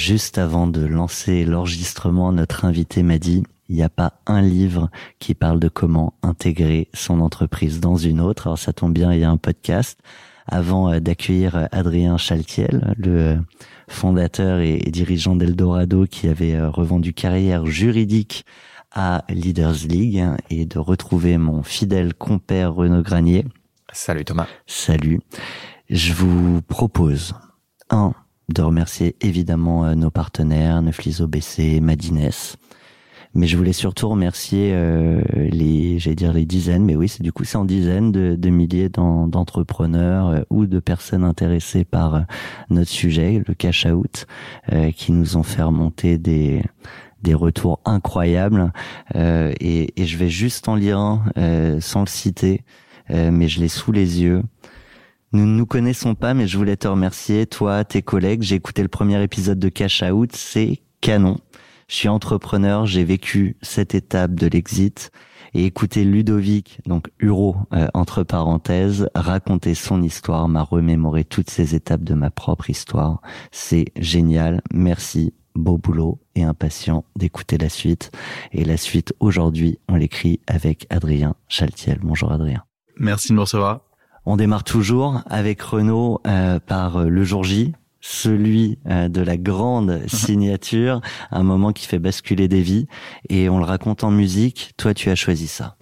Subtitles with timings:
[0.00, 4.88] Juste avant de lancer l'enregistrement, notre invité m'a dit il n'y a pas un livre
[5.18, 8.46] qui parle de comment intégrer son entreprise dans une autre.
[8.46, 10.00] Alors ça tombe bien, il y a un podcast.
[10.46, 13.36] Avant euh, d'accueillir Adrien Chaltiel, le euh,
[13.88, 18.46] fondateur et dirigeant d'Eldorado qui avait euh, revendu carrière juridique
[18.92, 23.44] à Leaders League et de retrouver mon fidèle compère Renaud Granier.
[23.92, 24.46] Salut Thomas.
[24.66, 25.20] Salut.
[25.90, 27.34] Je vous propose
[27.90, 28.14] un
[28.52, 32.30] de remercier évidemment euh, nos partenaires, Neuflis OBC, Madines.
[33.32, 37.32] Mais je voulais surtout remercier euh, les, j'allais dire les dizaines, mais oui, c'est du
[37.32, 42.24] coup c'est en dizaines de, de milliers d'entrepreneurs euh, ou de personnes intéressées par
[42.70, 44.26] notre sujet, le cash out,
[44.96, 46.62] qui nous ont fait remonter des
[47.22, 48.72] des retours incroyables.
[49.14, 52.64] Et, et, je vais juste en lire un sans le citer,
[53.10, 54.42] mais je l'ai sous les yeux.
[55.32, 58.42] Nous ne nous connaissons pas, mais je voulais te remercier, toi, tes collègues.
[58.42, 61.38] J'ai écouté le premier épisode de Cash Out, c'est canon.
[61.86, 65.12] Je suis entrepreneur, j'ai vécu cette étape de l'exit
[65.54, 71.76] et écouter Ludovic, donc Uro euh, entre parenthèses, raconter son histoire m'a remémoré toutes ces
[71.76, 73.20] étapes de ma propre histoire.
[73.52, 74.62] C'est génial.
[74.72, 75.34] Merci.
[75.56, 78.12] Beau boulot et impatient d'écouter la suite.
[78.52, 81.98] Et la suite aujourd'hui, on l'écrit avec Adrien Chaltiel.
[82.02, 82.62] Bonjour Adrien.
[82.96, 83.89] Merci de me recevoir.
[84.26, 87.72] On démarre toujours avec Renaud euh, par euh, le jour J,
[88.02, 91.00] celui euh, de la grande signature,
[91.30, 92.86] un moment qui fait basculer des vies,
[93.30, 94.72] et on le raconte en musique.
[94.76, 95.76] Toi, tu as choisi ça.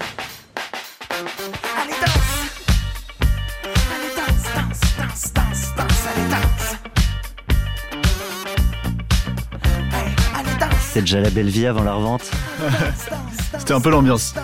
[10.87, 12.31] C'était déjà la belle vie avant la revente.
[13.59, 14.35] C'était un peu l'ambiance,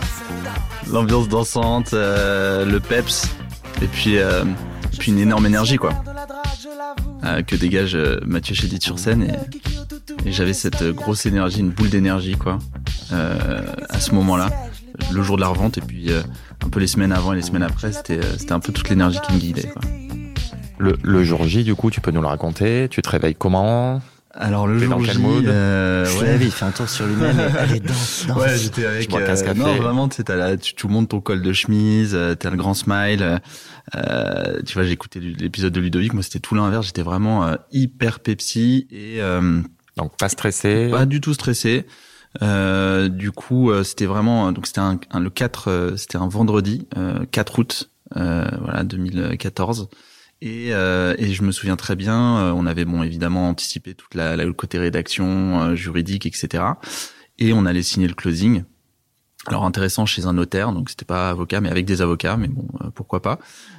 [0.91, 3.29] l'ambiance dansante, le peps.
[3.83, 4.45] Et puis, euh,
[4.99, 5.93] puis une énorme énergie, quoi.
[7.25, 9.37] Euh, que dégage euh, Mathieu Chédid sur scène.
[10.25, 12.59] Et, j'avais cette grosse énergie, une boule d'énergie, quoi,
[13.11, 14.51] à ce moment-là.
[15.13, 17.63] Le jour de la revente, et puis un peu les semaines avant et les semaines
[17.63, 18.21] après, c'était,
[18.51, 19.73] un peu toute l'énergie qui me guidait,
[20.79, 24.01] le jour J, du coup, tu peux nous le raconter Tu te réveilles comment?
[24.37, 26.39] Alors le jour J, euh, ouais.
[26.41, 27.39] il fait un tour sur lui-même.
[27.59, 28.37] allez danse, danse.
[28.37, 29.13] Ouais, j'étais avec.
[29.15, 32.57] Euh, non, vraiment, tu sais, tu, tu montes ton col de chemise, euh, t'as le
[32.57, 33.41] grand smile.
[33.95, 36.15] Euh, tu vois, j'ai écouté l'épisode de Ludovic.
[36.15, 36.87] Moi, c'était tout l'inverse.
[36.87, 39.21] J'étais vraiment euh, hyper Pepsi et
[39.97, 40.89] donc pas stressé.
[40.91, 41.87] Pas du tout stressé.
[42.41, 46.89] du coup, c'était vraiment donc c'était un, le 4, c'était un vendredi,
[47.31, 49.89] 4 août, voilà 2014.
[50.45, 54.15] Et, euh, et, je me souviens très bien, euh, on avait bon évidemment anticipé toute
[54.15, 56.63] la, la le côté rédaction, euh, juridique, etc.
[57.39, 58.65] Et on allait signer le closing.
[59.47, 62.67] Alors intéressant chez un notaire, donc c'était pas avocat, mais avec des avocats, mais bon,
[62.83, 63.39] euh, pourquoi pas.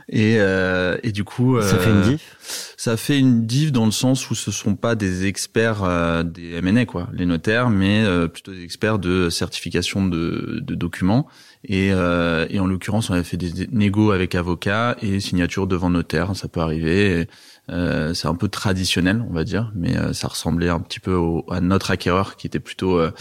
[0.10, 2.74] Et, euh, et du coup, ça fait une diff?
[2.78, 5.84] Ça fait une diff dans le sens où ce sont pas des experts
[6.24, 11.28] des MNA quoi, les notaires, mais plutôt des experts de certification de, de documents.
[11.68, 15.90] Et, euh, et en l'occurrence, on avait fait des négos avec avocat et signature devant
[15.90, 16.36] notaire.
[16.36, 17.28] Ça peut arriver.
[17.72, 21.14] Euh, c'est un peu traditionnel, on va dire, mais euh, ça ressemblait un petit peu
[21.14, 23.12] au, à notre acquéreur qui était plutôt euh,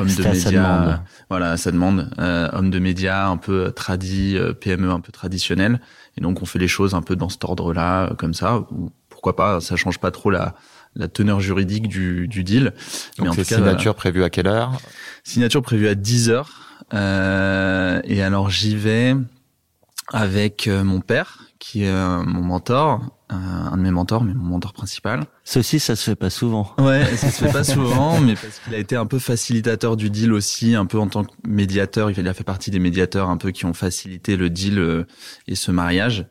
[0.00, 1.04] homme de médias.
[1.30, 5.80] Voilà, ça demande euh, homme de médias, un peu tradi, PME, un peu traditionnel.
[6.16, 8.66] Et donc on fait les choses un peu dans cet ordre-là, comme ça.
[9.08, 10.54] Pourquoi pas Ça change pas trop la
[10.94, 12.74] la teneur juridique du, du deal.
[13.16, 14.72] Donc mais en signature prévue à quelle heure?
[15.24, 16.50] Signature prévue à 10 heures.
[16.94, 17.51] Euh,
[18.04, 19.14] et alors j'y vais
[20.12, 24.44] avec euh, mon père, qui est euh, mon mentor, un de mes mentors, mais mon
[24.44, 25.24] mentor principal.
[25.42, 26.74] Ceci, ça se fait pas souvent.
[26.76, 30.10] Ouais, ça se fait pas souvent, mais parce qu'il a été un peu facilitateur du
[30.10, 32.10] deal aussi, un peu en tant que médiateur.
[32.10, 35.06] Il a fait partie des médiateurs un peu qui ont facilité le deal
[35.48, 36.26] et ce mariage.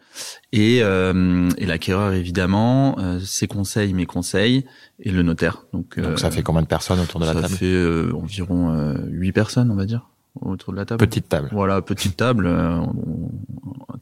[0.52, 4.66] Et, euh, et l'acquéreur, évidemment, ses conseils, mes conseils,
[5.00, 5.66] et le notaire.
[5.74, 7.48] Donc, Donc ça fait combien de personnes autour de la table?
[7.48, 11.06] Ça fait environ huit personnes, on va dire autour de la table.
[11.06, 11.50] Petite table.
[11.52, 12.80] Voilà, petite table, euh,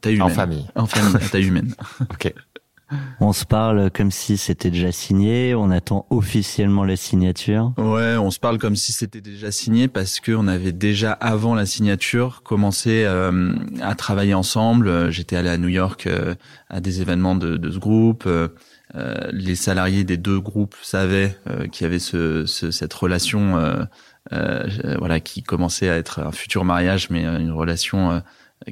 [0.00, 0.26] taille humaine.
[0.26, 0.66] En famille.
[0.74, 1.74] En famille, taille humaine.
[2.10, 2.32] ok.
[3.20, 5.54] On se parle comme si c'était déjà signé.
[5.54, 7.72] On attend officiellement la signature.
[7.78, 11.54] Ouais, on se parle comme si c'était déjà signé parce que on avait déjà avant
[11.54, 15.10] la signature commencé euh, à travailler ensemble.
[15.10, 16.34] J'étais allé à New York euh,
[16.68, 18.24] à des événements de, de ce groupe.
[18.26, 18.48] Euh,
[19.32, 21.38] les salariés des deux groupes savaient
[21.70, 23.56] qu'il y avait ce, ce, cette relation,
[24.30, 28.22] voilà, qui commençait à être un futur mariage, mais une relation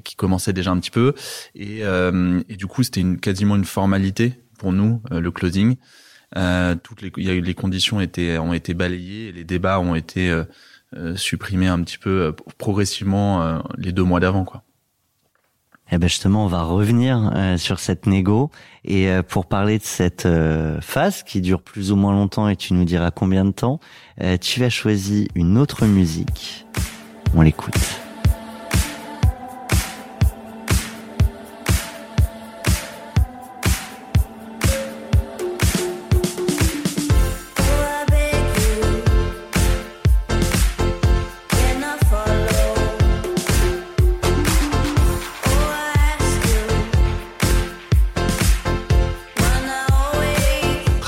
[0.05, 1.15] qui commençait déjà un petit peu.
[1.55, 5.77] Et, euh, du coup, c'était une, quasiment une formalité pour nous, euh, le closing.
[6.37, 10.45] Euh, toutes les, les conditions étaient, ont été balayées, les débats ont été euh,
[10.95, 14.63] euh, supprimés un petit peu progressivement les deux mois d'avant, quoi.
[15.91, 18.51] Eh ben justement, on va revenir sur cette négo
[18.85, 20.29] et pour parler de cette
[20.83, 23.81] phase qui dure plus ou moins longtemps et tu nous diras combien de temps,
[24.41, 26.67] tu as choisi une autre musique.
[27.35, 28.08] On l'écoute.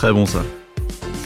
[0.00, 0.42] Très bon ça.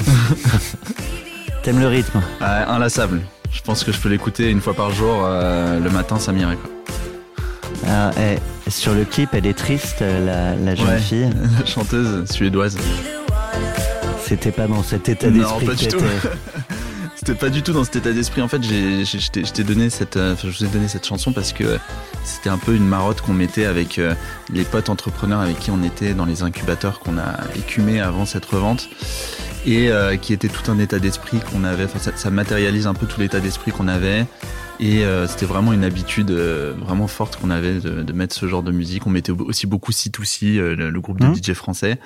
[1.63, 3.21] T'aimes le rythme Inlassable.
[3.53, 5.23] Je pense que je peux l'écouter une fois par jour.
[5.23, 6.71] Euh, le matin, ça m'irait quoi.
[7.87, 11.31] Ah, eh, sur le clip, elle est triste, la, la jeune fille.
[11.65, 12.77] Chanteuse suédoise.
[14.25, 15.67] C'était pas dans cet état d'esprit.
[15.67, 15.99] Non, pas du tout.
[17.27, 18.43] C'était pas du tout dans cet état d'esprit.
[18.43, 21.55] En fait, j'ai, je t'ai donné cette, euh, je vous ai donné cette chanson parce
[21.55, 21.79] que
[22.23, 24.15] c'était un peu une marotte qu'on mettait avec euh,
[24.53, 28.45] les potes entrepreneurs avec qui on était dans les incubateurs qu'on a écumé avant cette
[28.45, 28.91] revente
[29.65, 31.85] et euh, qui était tout un état d'esprit qu'on avait.
[31.85, 34.27] Enfin, ça, ça, matérialise un peu tout l'état d'esprit qu'on avait.
[34.79, 38.73] Et c'était vraiment une habitude vraiment forte qu'on avait de, de, mettre ce genre de
[38.73, 39.07] musique.
[39.07, 41.37] On mettait aussi beaucoup C2C, le, le groupe de mmh.
[41.37, 42.01] DJ français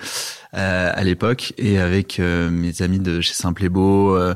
[0.53, 4.35] à l'époque, et avec mes amis de chez Simple et Beau, euh,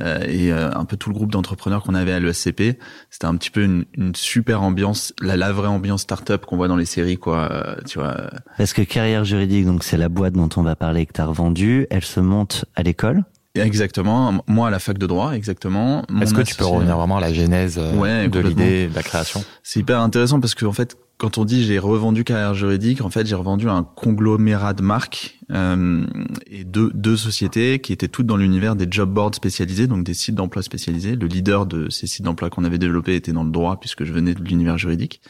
[0.00, 2.78] et euh, un peu tout le groupe d'entrepreneurs qu'on avait à l'ESCP.
[3.10, 6.68] C'était un petit peu une, une, super ambiance, la, la vraie ambiance start-up qu'on voit
[6.68, 7.48] dans les séries, quoi.
[7.50, 8.30] Euh, tu vois.
[8.56, 11.86] Parce que carrière juridique, donc c'est la boîte dont on va parler que t'as revendue.
[11.90, 13.24] Elle se monte à l'école.
[13.54, 14.42] Exactement.
[14.48, 16.04] Moi, à la fac de droit, exactement.
[16.20, 19.44] Est-ce que tu peux revenir vraiment à la genèse de l'idée, de la création?
[19.62, 23.10] C'est hyper intéressant parce que en fait, quand on dit j'ai revendu carrière juridique, en
[23.10, 26.04] fait, j'ai revendu un conglomérat de marques euh,
[26.48, 30.14] et deux, deux sociétés qui étaient toutes dans l'univers des job boards spécialisés, donc des
[30.14, 31.14] sites d'emploi spécialisés.
[31.14, 34.12] Le leader de ces sites d'emploi qu'on avait développés était dans le droit puisque je
[34.12, 35.20] venais de l'univers juridique.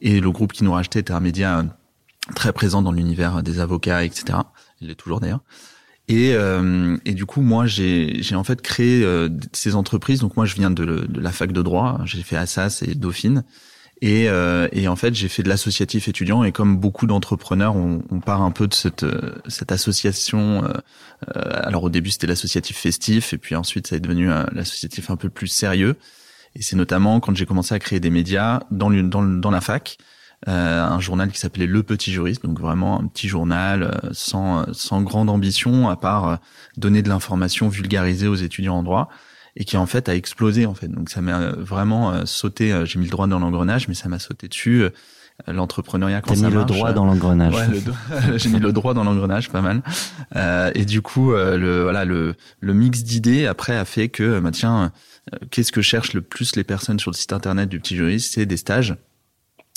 [0.00, 1.64] Et le groupe qui nous rachetait était un média
[2.34, 4.38] très présent dans l'univers des avocats, etc.
[4.80, 5.42] Il est toujours d'ailleurs.
[6.08, 10.20] Et, euh, du coup, moi, j'ai en fait créé euh, ces entreprises.
[10.20, 12.00] Donc moi, je viens de, de la fac de droit.
[12.04, 13.44] J'ai fait Assas et Dauphine.
[14.00, 16.44] Et, euh, et en fait, j'ai fait de l'associatif étudiant.
[16.44, 20.64] Et comme beaucoup d'entrepreneurs, on, on, part un peu de cette, euh, cette association.
[20.64, 20.68] Euh,
[21.36, 25.16] euh, alors au début, c'était l'associatif festif, et puis ensuite, ça est devenu l'associatif un
[25.16, 25.96] peu plus sérieux.
[26.54, 29.60] Et c'est notamment quand j'ai commencé à créer des médias dans, le, dans, dans la
[29.60, 29.98] fac.
[30.46, 35.02] Euh, un journal qui s'appelait Le Petit Juriste, donc vraiment un petit journal sans, sans
[35.02, 36.38] grande ambition, à part
[36.76, 39.08] donner de l'information vulgarisée aux étudiants en droit
[39.58, 40.88] et qui en fait a explosé en fait.
[40.88, 42.72] Donc ça m'a vraiment euh, sauté.
[42.72, 44.82] Euh, j'ai mis le droit dans l'engrenage, mais ça m'a sauté dessus.
[44.82, 44.90] Euh,
[45.46, 47.54] l'entrepreneuriat quand ça mis le droit dans l'engrenage.
[47.54, 47.82] Ouais,
[48.38, 49.82] j'ai mis le droit dans l'engrenage, pas mal.
[50.34, 54.50] Euh, et du coup, le voilà le le mix d'idées après a fait que bah
[54.50, 54.90] tiens,
[55.50, 58.46] qu'est-ce que cherchent le plus les personnes sur le site internet du petit juriste, c'est
[58.46, 58.96] des stages.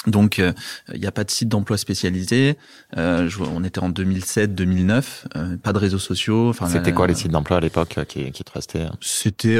[0.07, 2.57] Donc, il euh, n'y a pas de site d'emploi spécialisé.
[2.97, 5.03] Euh, on était en 2007-2009,
[5.35, 6.53] euh, pas de réseaux sociaux.
[6.67, 8.95] C'était quoi les sites d'emploi à l'époque qui, qui te restaient hein?
[8.99, 9.59] C'était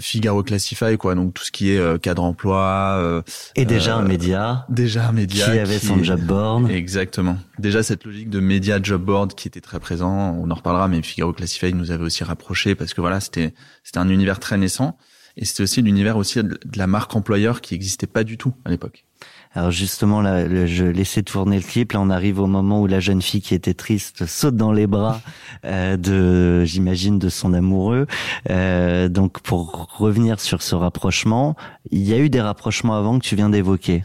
[0.00, 1.14] Figaro Classify, quoi.
[1.14, 3.22] Donc tout ce qui est cadre emploi.
[3.56, 4.64] Et déjà un média.
[4.70, 5.44] Déjà un média.
[5.44, 6.70] Qui avait son job board.
[6.70, 7.36] Exactement.
[7.58, 10.34] Déjà cette logique de média job board qui était très présent.
[10.40, 13.98] On en reparlera, mais Figaro Classify nous avait aussi rapproché parce que voilà, c'était c'était
[13.98, 14.96] un univers très naissant.
[15.36, 18.70] Et c'était aussi l'univers aussi de la marque employeur qui existait pas du tout à
[18.70, 19.04] l'époque.
[19.54, 21.92] Alors justement, là, je laissais tourner le clip.
[21.92, 24.86] Là, on arrive au moment où la jeune fille qui était triste saute dans les
[24.86, 25.20] bras
[25.64, 28.06] euh, de, j'imagine, de son amoureux.
[28.50, 31.56] Euh, donc, pour revenir sur ce rapprochement,
[31.90, 34.02] il y a eu des rapprochements avant que tu viens d'évoquer.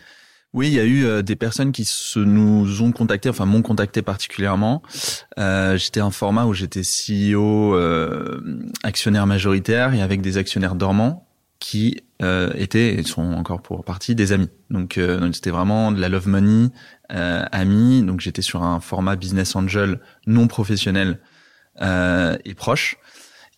[0.53, 3.61] Oui, il y a eu euh, des personnes qui se nous ont contactés, enfin m'ont
[3.61, 4.81] contacté particulièrement.
[5.37, 8.41] Euh, j'étais un format où j'étais CEO, euh,
[8.81, 11.28] actionnaire majoritaire et avec des actionnaires dormants
[11.59, 14.49] qui euh, étaient et sont encore pour partie des amis.
[14.69, 16.69] Donc, euh, c'était vraiment de la love money,
[17.11, 18.01] euh, amis.
[18.03, 21.19] Donc j'étais sur un format business angel non professionnel
[21.81, 22.97] euh, et proche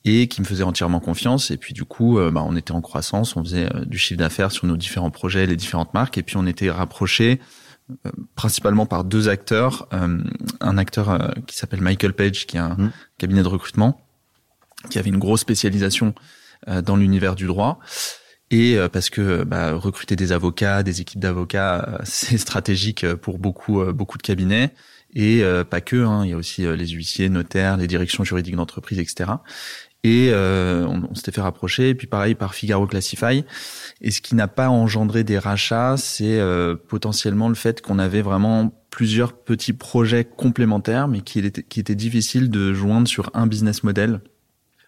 [0.04, 1.52] et qui me faisait entièrement confiance.
[1.52, 4.18] Et puis du coup, euh, bah, on était en croissance, on faisait euh, du chiffre
[4.18, 7.40] d'affaires sur nos différents projets, les différentes marques, et puis on était rapprochés
[8.36, 9.90] principalement par deux acteurs.
[9.92, 12.92] un acteur qui s'appelle Michael Page, qui a un Mm.
[13.18, 14.00] cabinet de recrutement,
[14.90, 16.16] qui avait une grosse spécialisation
[16.68, 17.80] dans l'univers du droit.
[18.52, 24.18] Et parce que bah, recruter des avocats, des équipes d'avocats, c'est stratégique pour beaucoup beaucoup
[24.18, 24.74] de cabinets
[25.14, 25.96] et pas que.
[26.06, 29.32] Hein, il y a aussi les huissiers, notaires, les directions juridiques d'entreprise, etc.
[30.04, 31.90] Et euh, on, s'était fait rapprocher.
[31.90, 33.44] Et puis pareil par Figaro Classify.
[34.02, 38.22] Et ce qui n'a pas engendré des rachats, c'est euh, potentiellement le fait qu'on avait
[38.22, 43.48] vraiment plusieurs petits projets complémentaires, mais qui étaient, qui étaient difficiles de joindre sur un
[43.48, 44.22] business model.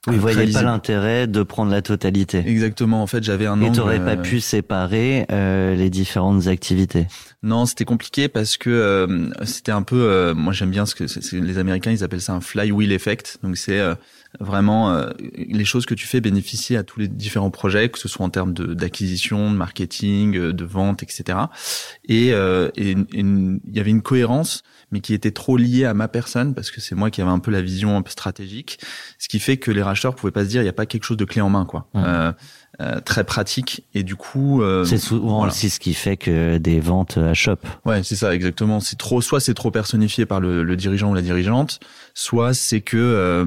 [0.08, 2.44] Oui, vous voyez pas l'intérêt de prendre la totalité.
[2.46, 3.02] Exactement.
[3.02, 3.76] En fait, j'avais un Et angle.
[3.78, 7.08] t'aurais euh, pas pu séparer euh, les différentes activités.
[7.42, 9.96] Non, c'était compliqué parce que euh, c'était un peu.
[10.02, 11.06] euh, moi, j'aime bien ce que
[11.38, 13.38] les Américains ils appellent ça un flywheel effect.
[13.44, 13.96] Donc c'est euh,
[14.40, 18.08] vraiment euh, les choses que tu fais bénéficient à tous les différents projets, que ce
[18.08, 21.38] soit en termes d'acquisition, de, marketing, euh, de vente, etc.
[22.06, 25.86] Et euh, et- et une- il y avait une cohérence, mais qui était trop liée
[25.86, 28.12] à ma personne parce que c'est moi qui avais un peu la vision un peu
[28.12, 28.80] stratégique,
[29.20, 31.04] ce qui fait que les racheteurs pouvaient pas se dire il y a pas quelque
[31.06, 31.88] chose de clé en main, quoi.
[31.94, 32.04] Mhm.
[32.06, 32.32] Euh,
[32.82, 35.52] euh, très pratique et du coup euh, C'est souvent voilà.
[35.52, 37.58] aussi ce qui fait que des ventes à shop.
[37.86, 38.80] Ouais, c'est ça, exactement.
[38.80, 41.80] C'est trop, soit c'est trop personnifié par le, le dirigeant ou la dirigeante,
[42.16, 43.46] soit c'est que euh,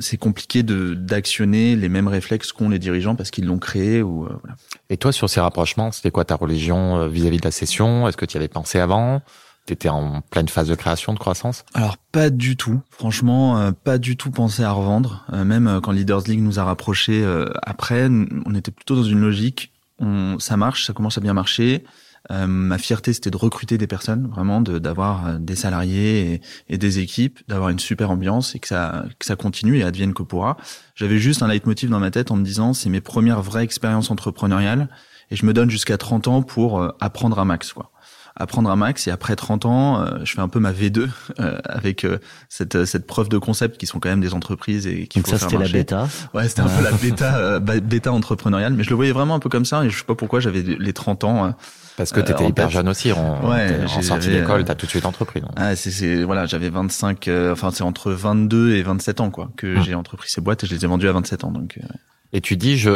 [0.00, 4.24] c'est compliqué de d'actionner les mêmes réflexes qu'ont les dirigeants parce qu'ils l'ont créé ou
[4.24, 4.56] euh, voilà.
[4.90, 8.08] Et toi, sur ces rapprochements, c'était quoi ta religion euh, vis-à-vis de la session?
[8.08, 9.22] Est-ce que tu y avais pensé avant?
[9.66, 11.64] T'étais en pleine phase de création, de croissance?
[11.72, 15.24] Alors pas du tout, franchement, euh, pas du tout pensé à revendre.
[15.32, 18.08] Euh, même euh, quand Leaders League nous a rapprochés euh, après,
[18.44, 19.72] on était plutôt dans une logique.
[19.98, 21.82] On, ça marche, ça commence à bien marcher.
[22.30, 27.40] Euh, ma fierté, c'était de recruter des personnes, vraiment, d'avoir des salariés et, des équipes,
[27.48, 30.58] d'avoir une super ambiance et que ça, que ça continue et advienne que pourra.
[30.94, 34.10] J'avais juste un leitmotiv dans ma tête en me disant, c'est mes premières vraies expériences
[34.10, 34.88] entrepreneuriales
[35.30, 37.90] et je me donne jusqu'à 30 ans pour apprendre un max, quoi
[38.36, 41.58] apprendre un max et après 30 ans euh, je fais un peu ma V2 euh,
[41.64, 45.20] avec euh, cette cette preuve de concept qui sont quand même des entreprises et qui
[45.20, 46.08] Donc ça, c'était la bêta.
[46.34, 49.38] ouais c'était un peu la bêta euh, bêta entrepreneuriale mais je le voyais vraiment un
[49.38, 51.50] peu comme ça et je sais pas pourquoi j'avais les 30 ans euh,
[51.96, 53.12] Parce que Euh, t'étais en hyper jeune aussi.
[53.12, 55.40] En, Ouais, en j'ai- sortie d'école, euh, t'as tout de suite entrepris.
[55.40, 55.50] donc.
[55.54, 59.50] ah, c'est c'est voilà j'avais 25 euh, enfin c'est entre 22 et 27 ans quoi
[59.56, 59.82] que Ah.
[59.82, 61.86] j'ai entrepris ces boîtes et je les ai vendues à 27 ans donc euh,
[62.32, 62.90] Et tu dis, je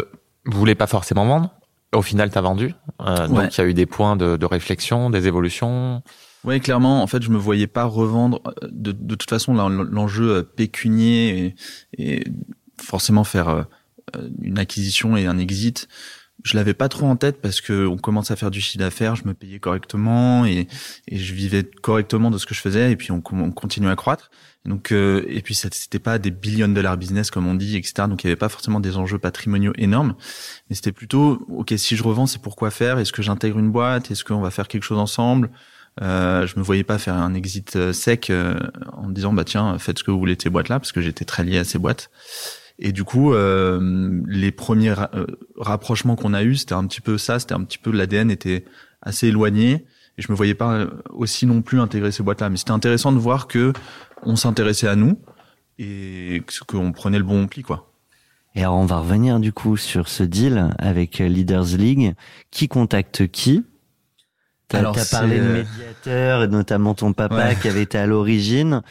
[0.47, 1.50] voulais pas forcément vendre?
[1.95, 2.75] Au final, t'as vendu.
[3.00, 3.42] Euh, Ouais.
[3.45, 6.02] Donc, il y a eu des points de, de réflexion, des évolutions.
[6.45, 7.02] Ouais, clairement.
[7.02, 8.40] En fait, je me voyais pas revendre.
[8.62, 11.54] euh, De, de toute façon, l'en- l'enjeu euh, pécunier
[11.99, 12.25] et, et
[12.80, 13.62] forcément faire euh,
[14.42, 15.88] une acquisition et un exit,
[16.45, 19.16] je l'avais pas trop en tête parce que on commence à faire du chiffre d'affaires,
[19.16, 20.68] je me payais correctement et,
[21.09, 23.97] et je vivais correctement de ce que je faisais et puis on, on continue à
[23.97, 24.30] croître.
[24.68, 28.06] Donc euh, et puis c'était pas des billion dollar business comme on dit, etc.
[28.08, 30.14] Donc il y avait pas forcément des enjeux patrimoniaux énormes,
[30.68, 32.98] mais c'était plutôt ok si je revends c'est pourquoi faire?
[32.98, 34.10] Est-ce que j'intègre une boîte?
[34.10, 35.50] Est-ce qu'on va faire quelque chose ensemble?
[36.00, 38.54] Euh, je me voyais pas faire un exit euh, sec euh,
[38.92, 41.00] en disant bah tiens faites ce que vous voulez de ces boîtes là parce que
[41.00, 42.10] j'étais très lié à ces boîtes.
[42.78, 47.18] Et du coup euh, les premiers euh, rapprochements qu'on a eu c'était un petit peu
[47.18, 48.64] ça c'était un petit peu l'ADN était
[49.02, 49.87] assez éloigné.
[50.16, 52.70] Et je me voyais pas euh, aussi non plus intégrer ces boîtes là mais c'était
[52.70, 53.72] intéressant de voir que
[54.22, 55.18] on s'intéressait à nous
[55.78, 57.92] et qu'on prenait le bon pli quoi
[58.54, 62.14] Et alors, on va revenir du coup sur ce deal avec Leaders League.
[62.50, 63.64] Qui contacte qui?
[64.68, 67.56] T'as Alors, t'as parlé de euh, médiateur, et notamment ton papa Ouais.
[67.60, 68.82] qui avait été à l'origine.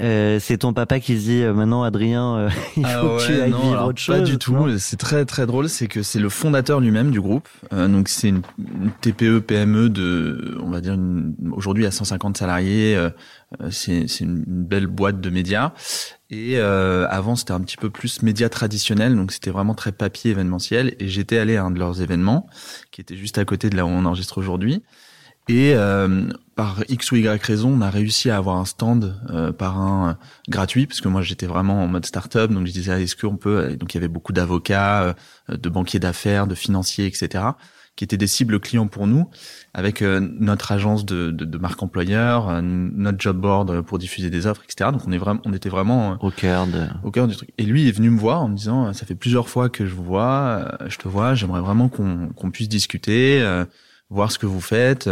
[0.00, 3.32] Euh, c'est ton papa qui se dit euh, maintenant, Adrien, euh, il faut que tu
[3.34, 4.16] ailles Ah non, vivre autre chose.
[4.16, 4.78] Pas du tout.
[4.78, 5.68] C'est très très drôle.
[5.68, 7.48] C'est que c'est le fondateur lui-même du groupe.
[7.74, 10.96] Euh, donc c'est une, une TPE PME de, on va dire
[11.52, 12.96] aujourd'hui à 150 salariés.
[12.96, 13.10] Euh,
[13.70, 15.72] c'est c'est une, belle boîte de médias.
[16.30, 19.14] Et euh, avant c'était un petit peu plus médias traditionnel.
[19.14, 20.96] Donc c'était vraiment très papier événementiel.
[20.98, 22.48] Et j'étais allé à un de leurs événements
[22.90, 24.82] qui était juste à côté de là où on enregistre aujourd'hui.
[25.48, 29.52] Et euh, par X ou Y raison, on a réussi à avoir un stand euh,
[29.52, 30.14] par un euh,
[30.48, 33.36] gratuit, parce que moi j'étais vraiment en mode start-up, donc je disais ah, est-ce qu'on
[33.36, 35.02] peut et Donc il y avait beaucoup d'avocats,
[35.50, 37.44] euh, de banquiers d'affaires, de financiers, etc.,
[37.96, 39.28] qui étaient des cibles clients pour nous,
[39.72, 44.28] avec euh, notre agence de, de, de marque employeur, euh, notre job board pour diffuser
[44.28, 44.90] des offres, etc.
[44.92, 46.86] Donc on est vraiment, on était vraiment Au cœur de.
[47.02, 47.50] au cœur du truc.
[47.56, 49.94] Et lui est venu me voir en me disant, ça fait plusieurs fois que je
[49.94, 53.64] vous vois, euh, je te vois, j'aimerais vraiment qu'on qu'on puisse discuter, euh,
[54.10, 55.08] voir ce que vous faites.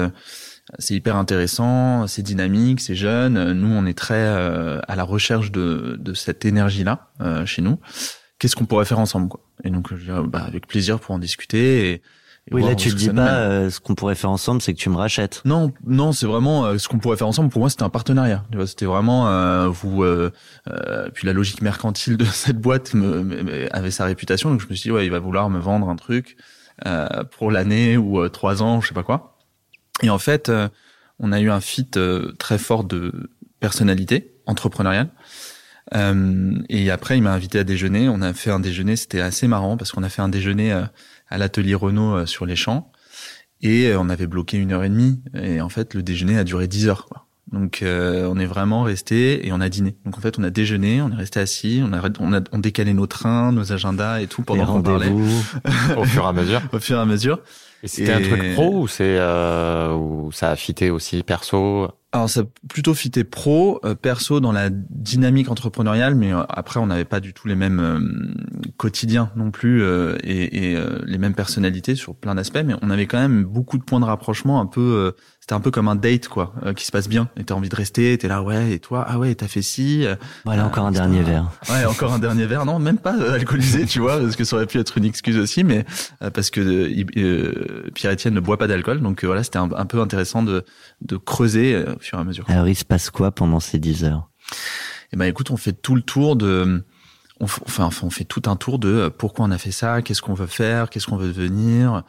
[0.78, 3.52] C'est hyper intéressant, c'est dynamique, c'est jeune.
[3.52, 7.78] Nous, on est très euh, à la recherche de, de cette énergie-là euh, chez nous.
[8.38, 9.40] Qu'est-ce qu'on pourrait faire ensemble, quoi?
[9.62, 11.90] Et donc, je euh, bah, avec plaisir pour en discuter.
[11.90, 12.02] Et, et
[12.52, 14.88] Oui, là, tu que dis pas euh, ce qu'on pourrait faire ensemble, c'est que tu
[14.88, 15.42] me rachètes.
[15.44, 17.50] Non, non, c'est vraiment euh, ce qu'on pourrait faire ensemble.
[17.50, 18.44] Pour moi, c'était un partenariat.
[18.50, 20.02] Tu vois, C'était vraiment euh, vous.
[20.02, 20.30] euh,
[20.68, 24.74] euh, puis la logique mercantile de cette boîte me, avait sa réputation, donc je me
[24.74, 26.36] suis dit ouais, il va vouloir me vendre un truc
[27.30, 29.38] pour l'année ou euh, trois ans, je sais pas quoi.
[30.02, 30.68] Et en fait, euh,
[31.18, 31.88] on a eu un fit
[32.38, 35.10] très fort de personnalité entrepreneuriale.
[35.94, 38.08] Euh, et après, il m'a invité à déjeuner.
[38.08, 41.38] On a fait un déjeuner, c'était assez marrant parce qu'on a fait un déjeuner à
[41.38, 42.90] l'atelier Renault sur les champs
[43.60, 45.22] et on avait bloqué une heure et demie.
[45.34, 47.06] Et en fait, le déjeuner a duré dix heures.
[47.06, 47.26] Quoi.
[47.52, 49.96] Donc euh, on est vraiment resté et on a dîné.
[50.04, 52.58] Donc en fait on a déjeuné, on est resté assis, on a on a on
[52.58, 55.10] décalé nos trains, nos agendas et tout pendant qu'on parlait.
[55.96, 56.62] au fur et à mesure.
[56.72, 57.40] au fur et à mesure.
[57.82, 61.90] Et c'était un truc pro ou c'est euh, ou ça a fité aussi perso?
[62.14, 66.78] Alors ça a plutôt fité pro, euh, perso dans la dynamique entrepreneuriale, mais euh, après
[66.78, 69.82] on n'avait pas du tout les mêmes euh, quotidiens non plus
[70.22, 73.82] et, et les mêmes personnalités sur plein d'aspects, mais on avait quand même beaucoup de
[73.82, 75.12] points de rapprochement un peu
[75.44, 77.28] c'était un peu comme un date quoi euh, qui se passe bien.
[77.36, 80.06] Et t'as envie de rester t'es là ouais et toi ah ouais t'as fait ci
[80.46, 81.50] voilà euh, encore un dernier verre.
[81.68, 82.64] Ouais encore un dernier verre.
[82.64, 85.36] Non même pas euh, alcoolisé tu vois parce que ça aurait pu être une excuse
[85.36, 85.84] aussi mais
[86.32, 89.02] parce que Pierre Etienne ne boit pas d'alcool.
[89.02, 90.64] Donc voilà c'était un, peu intéressant de
[91.02, 92.46] de creuser au fur et à mesure.
[92.48, 94.30] Alors il se passe quoi pendant ces 10 heures?
[95.12, 96.82] Eh ben écoute on fait tout le tour de
[97.40, 100.34] on, enfin, on fait tout un tour de pourquoi on a fait ça, qu'est-ce qu'on
[100.34, 102.00] veut faire, qu'est-ce qu'on veut devenir, euh,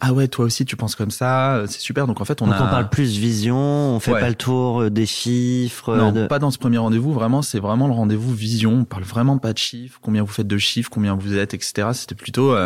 [0.00, 2.06] ah ouais, toi aussi tu penses comme ça, euh, c'est super.
[2.06, 4.90] Donc en fait, on Donc on parle plus vision, on fait pas le tour euh,
[4.90, 5.96] des chiffres.
[5.96, 7.12] Non, pas dans ce premier rendez-vous.
[7.12, 8.72] Vraiment, c'est vraiment le rendez-vous vision.
[8.80, 11.88] On parle vraiment pas de chiffres, combien vous faites de chiffres, combien vous êtes, etc.
[11.92, 12.56] C'était plutôt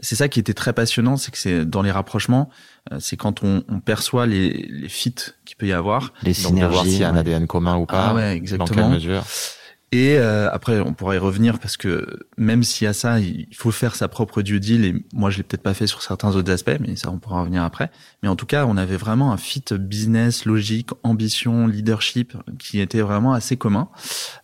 [0.00, 2.50] c'est ça qui était très passionnant, c'est que c'est dans les rapprochements,
[2.98, 6.12] c'est quand on, on, perçoit les, les fits qu'il peut y avoir.
[6.24, 6.72] Les synergies.
[6.72, 8.08] Voir s'il y a un ADN commun ou pas.
[8.08, 8.66] Ah ouais, exactement.
[8.66, 9.24] Dans quelle mesure.
[9.94, 12.04] Et euh, après, on pourra y revenir parce que
[12.36, 14.84] même s'il y a ça, il faut faire sa propre due deal.
[14.84, 17.42] Et moi, je l'ai peut-être pas fait sur certains autres aspects, mais ça, on pourra
[17.42, 17.92] revenir après.
[18.20, 23.02] Mais en tout cas, on avait vraiment un fit business, logique, ambition, leadership qui était
[23.02, 23.88] vraiment assez commun.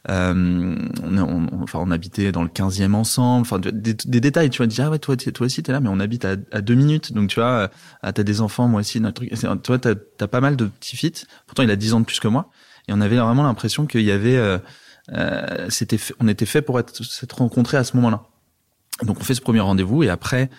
[0.08, 3.40] Euh, on, enfin, on habitait dans le 15e ensemble.
[3.40, 5.98] Enfin, des, détails, tu vois, dire ah ouais, toi, toi aussi, t'es là, mais on
[5.98, 7.12] habite à, à, deux minutes.
[7.12, 7.70] Donc, tu vois,
[8.02, 9.32] ah, t'as des enfants, moi aussi, notre truc.
[9.64, 11.24] Toi, t'as as pas mal de petits fits.
[11.48, 12.52] Pourtant, il a 10 ans de plus que moi.
[12.86, 14.58] Et on avait vraiment l'impression qu'il y avait euh,
[15.12, 18.22] euh, c'était, on était fait pour être s'être rencontrés à ce moment-là.
[19.02, 20.50] Donc on fait ce premier rendez-vous et après.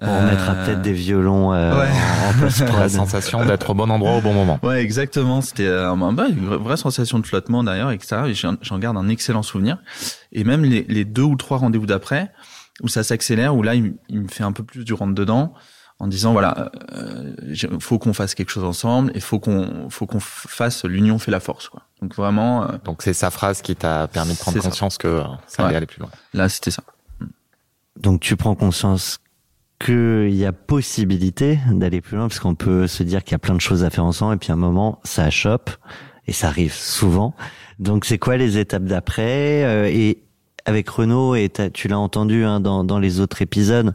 [0.00, 1.88] On mettra euh, peut-être des violons euh, ouais.
[1.90, 4.60] en, La sensation d'être au bon endroit au bon moment.
[4.62, 5.40] Ouais, exactement.
[5.40, 8.22] C'était euh, bah, une vraie sensation de flottement d'ailleurs, etc.
[8.28, 9.78] Et j'en garde un excellent souvenir.
[10.30, 12.30] Et même les, les deux ou trois rendez-vous d'après,
[12.80, 15.52] où ça s'accélère, où là, il, il, me fait un peu plus du rentre dedans
[15.98, 17.34] en disant voilà, euh,
[17.80, 21.40] faut qu'on fasse quelque chose ensemble et faut qu'on faut qu'on fasse l'union fait la
[21.40, 21.82] force quoi.
[22.00, 22.64] Donc vraiment.
[22.64, 25.86] Euh, Donc c'est sa phrase qui t'a permis de prendre conscience que ça allait aller
[25.86, 26.10] plus loin.
[26.32, 26.82] Là c'était ça.
[27.96, 29.18] Donc tu prends conscience
[29.80, 33.38] qu'il y a possibilité d'aller plus loin parce qu'on peut se dire qu'il y a
[33.38, 35.70] plein de choses à faire ensemble et puis à un moment ça chope
[36.26, 37.34] et ça arrive souvent.
[37.78, 39.64] Donc c'est quoi les étapes d'après?
[39.64, 40.22] Euh, et
[40.64, 43.94] avec Renault et tu l'as entendu hein, dans, dans les autres épisodes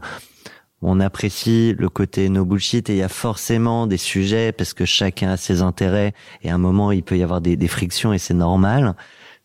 [0.84, 4.84] on apprécie le côté no bullshit et il y a forcément des sujets parce que
[4.84, 8.18] chacun a ses intérêts et à un moment il peut y avoir des, frictions et
[8.18, 8.94] c'est normal.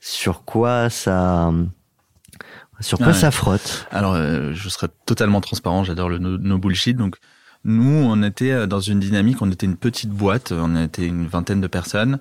[0.02, 1.52] Sur quoi ça
[2.82, 3.88] sur quoi ça frotte?
[3.92, 7.18] Alors euh, je serai totalement transparent, j'adore le no, bullshit donc
[7.64, 11.28] nous on était euh, dans une dynamique, on était une petite boîte, on était une
[11.28, 12.20] vingtaine de personnes.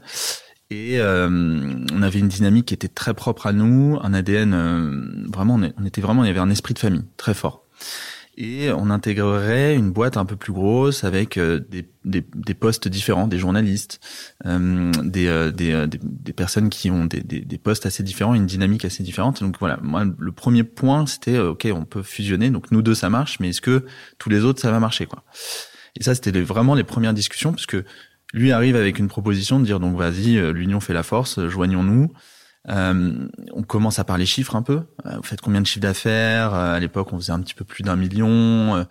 [0.71, 1.29] Et euh,
[1.95, 6.03] on avait une dynamique qui était très propre à nous, un ADN vraiment, on était
[6.03, 7.65] vraiment, il y avait un esprit de famille très fort
[8.41, 12.87] et on intégrerait une boîte un peu plus grosse avec euh, des, des, des postes
[12.87, 13.99] différents, des journalistes,
[14.47, 18.85] euh, des, euh, des, des, personnes qui ont des, des, postes assez différents, une dynamique
[18.85, 19.43] assez différente.
[19.43, 23.11] Donc voilà, moi le premier point c'était ok, on peut fusionner, donc nous deux ça
[23.11, 23.85] marche, mais est-ce que
[24.19, 25.25] tous les autres ça va marcher quoi?
[25.97, 27.77] Et ça c'était vraiment les premières discussions puisque
[28.33, 32.13] lui arrive avec une proposition de dire donc vas-y, l'union fait la force, joignons-nous.
[32.69, 34.83] Euh, on commence à parler chiffres un peu.
[35.07, 36.55] Euh, vous faites combien de chiffres d'affaires?
[36.55, 38.87] Euh, À l'époque, on faisait un petit peu plus d'un million.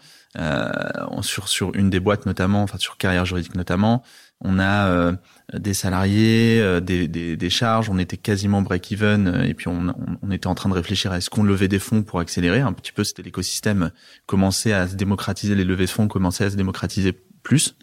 [1.22, 4.04] sur sur une des boîtes notamment, enfin sur carrière juridique notamment,
[4.42, 5.12] on a
[5.54, 7.90] des salariés, des, des, des, charges.
[7.90, 11.30] On était quasiment break-even et puis on, on, était en train de réfléchir à est-ce
[11.30, 13.04] qu'on levait des fonds pour accélérer un petit peu.
[13.04, 13.92] C'était l'écosystème
[14.28, 17.76] commençait à se démocratiser, les levées de fonds commençaient à se démocratiser plus.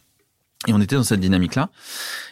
[0.67, 1.71] Et on était dans cette dynamique-là.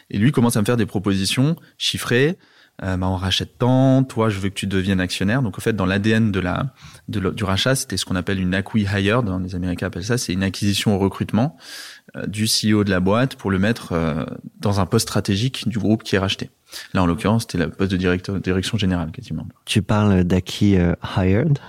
[0.09, 2.37] Et lui commence à me faire des propositions chiffrées,
[2.81, 5.43] euh, bah, on rachète tant, toi je veux que tu deviennes actionnaire.
[5.43, 6.73] Donc en fait dans l'ADN de la,
[7.07, 10.17] de du rachat, c'était ce qu'on appelle une acqui hired, hein, les Américains appellent ça,
[10.17, 11.55] c'est une acquisition au recrutement
[12.15, 14.25] euh, du CEO de la boîte pour le mettre euh,
[14.59, 16.49] dans un poste stratégique du groupe qui est racheté.
[16.95, 19.47] Là en l'occurrence c'était le poste de directeur, direction générale quasiment.
[19.65, 20.75] Tu parles d'acquis
[21.15, 21.59] hired.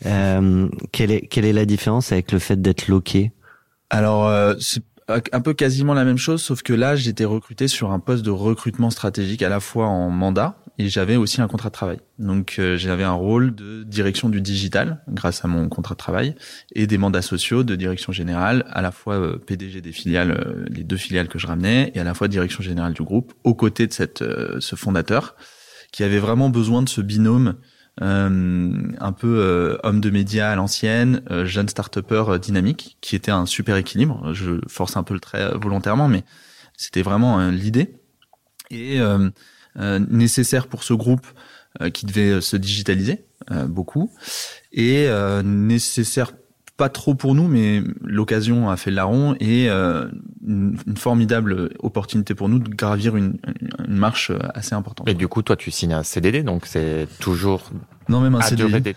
[0.00, 3.32] quelle est quelle est la différence avec le fait d'être loqué?
[3.90, 8.00] Alors c'est un peu quasiment la même chose, sauf que là, j'étais recruté sur un
[8.00, 11.74] poste de recrutement stratégique à la fois en mandat et j'avais aussi un contrat de
[11.74, 11.98] travail.
[12.18, 16.34] Donc euh, j'avais un rôle de direction du digital grâce à mon contrat de travail
[16.74, 20.64] et des mandats sociaux de direction générale, à la fois euh, PDG des filiales, euh,
[20.68, 23.54] les deux filiales que je ramenais, et à la fois direction générale du groupe, aux
[23.54, 24.24] côtés de cette
[24.58, 25.36] ce fondateur
[25.92, 27.54] qui avait vraiment besoin de ce binôme
[28.00, 34.32] un peu homme de médias à l'ancienne, jeune start-upper dynamique, qui était un super équilibre.
[34.34, 36.24] Je force un peu le trait volontairement, mais
[36.76, 37.94] c'était vraiment l'idée.
[38.70, 39.00] Et
[39.78, 41.26] euh, nécessaire pour ce groupe
[41.82, 43.24] euh, qui devait euh, se digitaliser
[43.68, 44.10] beaucoup
[44.72, 45.08] et
[45.44, 46.32] nécessaire
[46.76, 52.48] pas trop pour nous, mais l'occasion a fait le larron et une, formidable opportunité pour
[52.48, 53.38] nous de gravir une,
[53.86, 55.08] une, marche assez importante.
[55.08, 57.70] Et du coup, toi, tu signes un CDD, donc c'est toujours
[58.08, 58.66] non même un à CDI.
[58.66, 58.94] Durée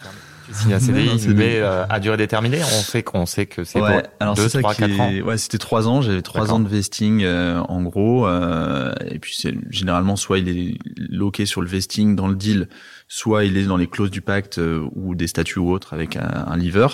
[0.51, 2.61] signé un CDI, mais euh, à durée déterminée.
[2.61, 5.11] On sait qu'on sait que c'est ouais, alors 2, 3, 4 ans.
[5.21, 6.01] Ouais, c'était 3 ans.
[6.01, 8.27] J'avais 3 ans de vesting euh, en gros.
[8.27, 12.67] Euh, et puis c'est généralement soit il est loqué sur le vesting dans le deal,
[13.09, 16.15] soit il est dans les clauses du pacte euh, ou des statuts ou autres avec
[16.15, 16.87] un, un lever,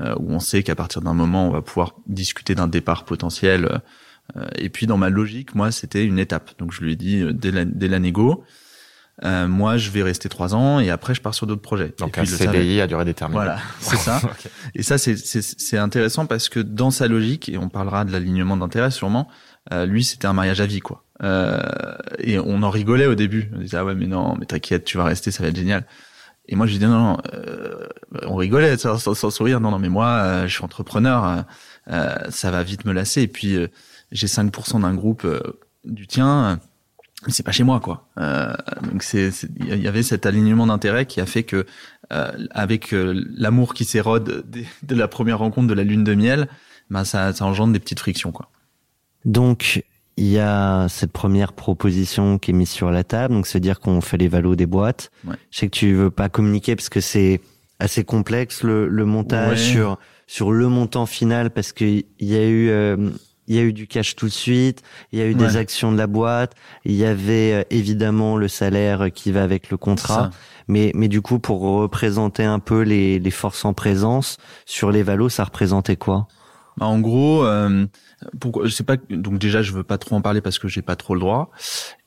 [0.00, 3.80] euh, où on sait qu'à partir d'un moment on va pouvoir discuter d'un départ potentiel.
[4.56, 6.52] et puis dans ma logique, moi c'était une étape.
[6.58, 8.44] Donc je lui ai dit dès la, dès la négo.
[9.22, 11.94] Euh, moi, je vais rester trois ans et après, je pars sur d'autres projets.
[11.98, 13.38] Donc et un CDI à durée déterminée.
[13.38, 14.20] Voilà, c'est ça.
[14.74, 18.90] Et ça, c'est intéressant parce que dans sa logique, et on parlera de l'alignement d'intérêt
[18.90, 19.28] sûrement,
[19.72, 21.04] euh, lui, c'était un mariage à vie, quoi.
[21.24, 23.50] Euh, et on en rigolait au début.
[23.54, 25.84] On disait ah ouais, mais non, mais t'inquiète, tu vas rester, ça va être génial.
[26.46, 27.86] Et moi, je lui disais non, non, euh,
[28.26, 29.60] on rigolait sans, sans, sourire.
[29.60, 31.44] Non, non, mais moi, euh, je suis entrepreneur,
[31.90, 33.22] euh, ça va vite me lasser.
[33.22, 33.56] Et puis,
[34.12, 35.26] j'ai 5% d'un groupe
[35.84, 36.60] du tien
[37.26, 38.08] mais c'est pas chez moi quoi.
[38.18, 41.66] Euh, donc c'est il y avait cet alignement d'intérêts qui a fait que
[42.12, 44.44] euh, avec euh, l'amour qui s'érode
[44.82, 46.48] de la première rencontre de la lune de miel,
[46.90, 48.50] bah ça, ça engendre des petites frictions quoi.
[49.24, 49.84] Donc
[50.16, 53.80] il y a cette première proposition qui est mise sur la table, donc se dire
[53.80, 55.10] qu'on fait les valos des boîtes.
[55.26, 55.34] Ouais.
[55.50, 57.40] Je sais que tu veux pas communiquer parce que c'est
[57.80, 59.72] assez complexe le, le montage Ouais.
[59.72, 63.10] sur sur le montant final parce que il y a eu euh,
[63.46, 64.80] il y a eu du cash tout de suite,
[65.12, 66.54] il y a eu des actions de la boîte,
[66.86, 70.30] il y avait euh, évidemment le salaire qui va avec le contrat.
[70.66, 75.02] Mais, mais du coup, pour représenter un peu les, les forces en présence sur les
[75.02, 76.26] valos, ça représentait quoi?
[76.76, 77.86] Bah, en gros, euh,
[78.40, 78.96] pourquoi je sais pas.
[79.10, 81.50] Donc déjà, je veux pas trop en parler parce que j'ai pas trop le droit.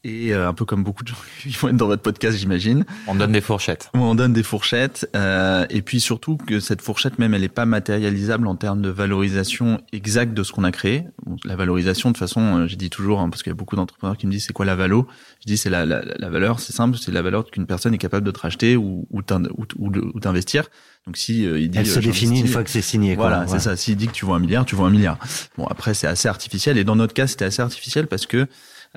[0.04, 2.86] Et euh, un peu comme beaucoup de gens qui vont être dans votre podcast, j'imagine.
[3.08, 3.90] On donne des fourchettes.
[3.94, 7.66] On donne des fourchettes, euh, et puis surtout que cette fourchette même, elle n'est pas
[7.66, 11.04] matérialisable en termes de valorisation exacte de ce qu'on a créé.
[11.44, 14.16] La valorisation, de façon, euh, j'ai dit toujours, hein, parce qu'il y a beaucoup d'entrepreneurs
[14.18, 15.08] qui me disent c'est quoi la valo?
[15.42, 17.98] Je dis c'est la, la, la valeur, c'est simple, c'est la valeur qu'une personne est
[17.98, 20.70] capable de te racheter ou, ou, t'in- ou, ou d'investir.
[21.08, 23.16] Donc si euh, il dit, Elle euh, se définit une fois que c'est signé.
[23.16, 23.30] quoi.
[23.30, 23.76] voilà, c'est ça.
[23.78, 25.18] S'il dit que tu vois un milliard, tu vois un milliard.
[25.58, 26.78] Bon, après, c'est assez artificiel.
[26.78, 28.46] Et dans notre cas, c'était assez artificiel parce que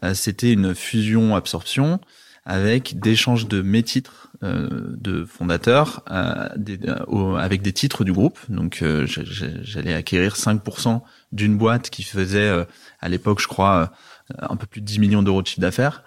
[0.02, 2.00] euh, c'était une fusion-absorption
[2.44, 4.68] avec d'échanges de mes titres euh,
[4.98, 8.38] de fondateurs euh, des- euh, au- avec des titres du groupe.
[8.48, 12.64] Donc, euh, j'allais acquérir 5% d'une boîte qui faisait, euh,
[13.00, 13.92] à l'époque, je crois,
[14.32, 16.02] euh, un peu plus de 10 millions d'euros de chiffre d'affaires.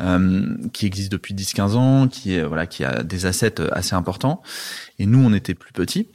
[0.00, 3.94] Euh, qui existe depuis 10-15 ans, qui est voilà, qui a des assets euh, assez
[3.94, 4.42] importants.
[4.98, 6.08] Et nous, on était plus petits.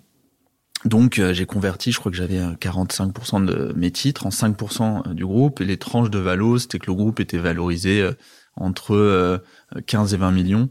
[0.86, 5.14] Donc euh, j'ai converti, je crois que j'avais euh, 45% de mes titres en 5%
[5.14, 8.10] du groupe et les tranches de valo, c'était que le groupe était valorisé
[8.56, 9.38] entre euh,
[9.86, 10.70] 15 et 20 millions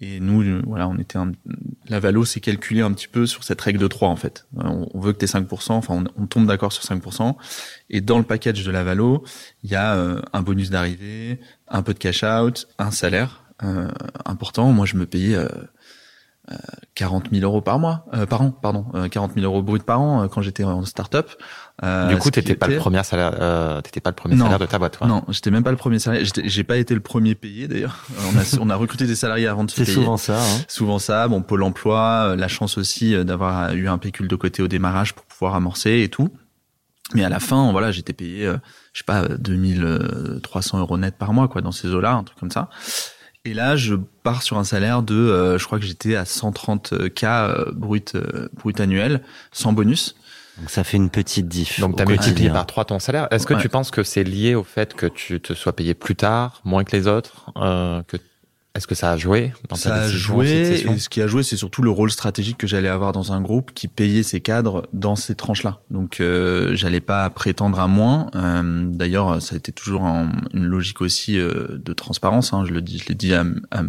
[0.00, 1.32] et nous voilà, on était un...
[1.88, 4.46] la valo c'est calculé un petit peu sur cette règle de 3 en fait.
[4.56, 7.36] On, veut que tu 5%, enfin on tombe d'accord sur 5%
[7.92, 9.22] et dans le package de la valo,
[9.62, 13.88] il y a euh, un bonus d'arrivée, un peu de cash out, un salaire euh,
[14.24, 14.72] important.
[14.72, 15.46] Moi je me payais euh,
[16.96, 20.00] 40 000 euros par mois, euh, par an, pardon, euh, 40 000 euros brut par
[20.00, 21.30] an euh, quand j'étais en start-up.
[21.84, 24.58] Euh, du coup, t'étais pas le était- premier salaire, euh, t'étais pas le premier salaire
[24.58, 25.00] de ta boîte.
[25.00, 25.06] ouais.
[25.06, 25.98] Non, j'étais même pas le premier.
[26.00, 28.04] J'étais- J'ai pas été le premier payé d'ailleurs.
[28.18, 29.94] Euh, On a, on a recruté des salariés avant de se C'est payer.
[29.94, 30.38] souvent ça.
[30.42, 30.60] Hein.
[30.68, 31.28] Souvent ça.
[31.28, 34.68] Bon, Pôle Emploi, euh, la chance aussi euh, d'avoir eu un pécule de côté au
[34.68, 36.28] démarrage pour pouvoir amorcer et tout.
[37.14, 38.56] Mais à la fin, voilà, j'étais payé, euh,
[38.92, 42.50] je sais pas, 2300 euros net par mois, quoi, dans ces eaux-là, un truc comme
[42.50, 42.68] ça.
[43.44, 47.08] Et là, je pars sur un salaire de, euh, je crois que j'étais à 130
[47.08, 49.20] k euh, brut, euh, brut annuel,
[49.50, 50.14] sans bonus.
[50.58, 51.80] Donc ça fait une petite diff.
[51.80, 53.26] Donc au t'as multiplié par trois ton salaire.
[53.30, 53.62] Est-ce que Ouais.
[53.62, 56.84] tu penses que c'est lié au fait que tu te sois payé plus tard, moins
[56.84, 58.16] que les autres euh, que...
[58.74, 61.58] Est-ce que ça a joué dans Ça a joué, et ce qui a joué, c'est
[61.58, 65.14] surtout le rôle stratégique que j'allais avoir dans un groupe qui payait ses cadres dans
[65.14, 65.80] ces tranches-là.
[65.90, 68.30] Donc, euh, j'allais pas prétendre à moins.
[68.34, 72.54] Euh, D'ailleurs, ça a été toujours une logique aussi euh, de transparence.
[72.54, 73.82] Hein, je le dis, je l'ai dit à, à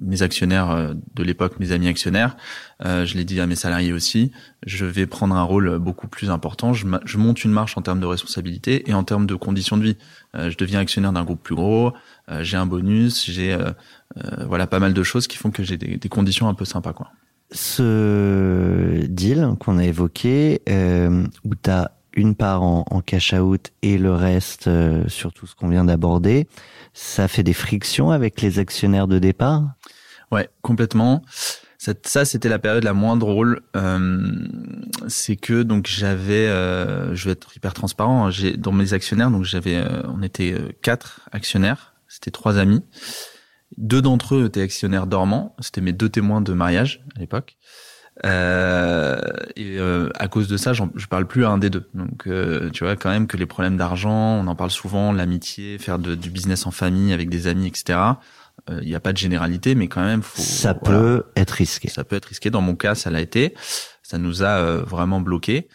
[0.00, 2.36] mes actionnaires euh, de l'époque, mes amis actionnaires.
[2.82, 4.32] Je l'ai dit à mes salariés aussi.
[4.64, 6.72] Je vais prendre un rôle beaucoup plus important.
[6.72, 9.82] Je, je monte une marche en termes de responsabilité et en termes de conditions de
[9.82, 9.96] vie.
[10.34, 11.92] je deviens actionnaire d'un groupe plus gros.
[12.40, 13.30] j'ai un bonus.
[13.30, 13.54] J'ai
[14.46, 16.92] voilà pas mal de choses qui font que j'ai des, des, conditions un peu sympas
[16.92, 17.08] quoi.
[17.52, 20.62] Ce deal qu'on a évoqué,
[21.44, 24.68] où tu as une part en, en cash out et le reste
[25.08, 26.46] sur tout ce qu'on vient d'aborder
[26.92, 29.74] ça fait des frictions avec les actionnaires de départ?
[30.30, 31.22] Ouais, complètement.
[31.78, 33.62] Ça, c'était la période la moins drôle.
[33.74, 34.20] Euh,
[35.08, 38.26] c'est que donc j'avais, euh, je vais être hyper transparent.
[38.26, 41.94] Hein, j'ai dans mes actionnaires, donc j'avais, euh, on était quatre actionnaires.
[42.06, 42.82] C'était trois amis.
[43.76, 45.54] Deux d'entre eux étaient actionnaires dormants.
[45.60, 47.56] C'était mes deux témoins de mariage à l'époque.
[48.26, 49.18] Euh,
[49.56, 51.88] et euh, à cause de ça, je parle plus à un des deux.
[51.94, 55.78] Donc, euh, tu vois quand même que les problèmes d'argent, on en parle souvent, l'amitié,
[55.78, 57.98] faire de, du business en famille avec des amis, etc.
[58.68, 60.40] Il n'y a pas de généralité, mais quand même, faut.
[60.40, 61.88] Ça peut être risqué.
[61.88, 62.50] Ça peut être risqué.
[62.50, 63.54] Dans mon cas, ça l'a été.
[64.02, 65.68] Ça nous a vraiment bloqué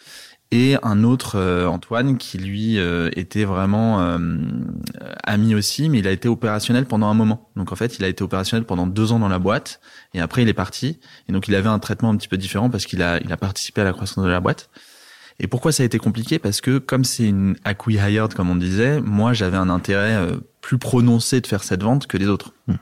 [0.52, 4.18] et un autre euh, Antoine qui lui euh, était vraiment euh,
[5.24, 7.50] ami aussi, mais il a été opérationnel pendant un moment.
[7.56, 9.80] Donc en fait, il a été opérationnel pendant deux ans dans la boîte
[10.14, 11.00] et après il est parti.
[11.28, 13.36] Et donc il avait un traitement un petit peu différent parce qu'il a il a
[13.36, 14.70] participé à la croissance de la boîte.
[15.40, 16.38] Et pourquoi ça a été compliqué?
[16.38, 20.30] Parce que comme c'est une acqui-hired comme on disait, moi j'avais un intérêt
[20.60, 22.52] plus prononcé de faire cette vente que les autres.
[22.68, 22.74] Hmm.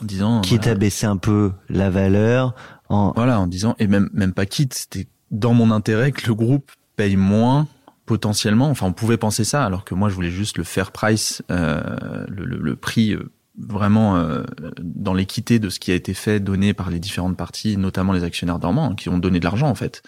[0.00, 2.54] En disant quitte à baisser un peu la valeur
[2.88, 6.34] en voilà en disant et même même pas quitte c'était dans mon intérêt que le
[6.34, 7.66] groupe paye moins
[8.04, 8.68] potentiellement.
[8.68, 11.80] Enfin, on pouvait penser ça, alors que moi, je voulais juste le fair price, euh,
[12.28, 14.42] le, le, le, prix euh, vraiment euh,
[14.82, 18.22] dans l'équité de ce qui a été fait, donné par les différentes parties, notamment les
[18.22, 20.02] actionnaires dormants, hein, qui ont donné de l'argent en fait.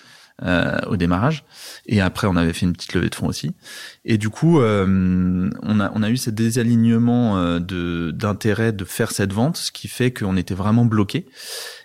[0.45, 1.45] Euh, au démarrage.
[1.87, 3.55] Et après, on avait fait une petite levée de fonds aussi.
[4.05, 8.85] Et du coup, euh, on, a, on a eu ce désalignement euh, de d'intérêt de
[8.85, 11.27] faire cette vente, ce qui fait qu'on était vraiment bloqué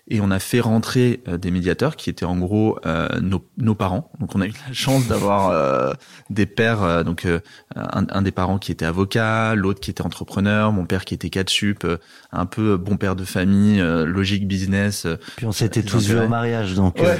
[0.09, 3.75] et on a fait rentrer euh, des médiateurs qui étaient en gros euh, nos, nos,
[3.75, 4.11] parents.
[4.19, 5.93] Donc on a eu la chance d'avoir euh,
[6.29, 7.25] des pères, donc
[7.75, 11.29] un, un, des parents qui était avocat, l'autre qui était entrepreneur, mon père qui était
[11.29, 11.85] cadre sup,
[12.31, 15.05] un peu bon père de famille, logique business.
[15.35, 16.99] Puis on s'était tous vus au mariage, donc.
[16.99, 17.19] Ouais.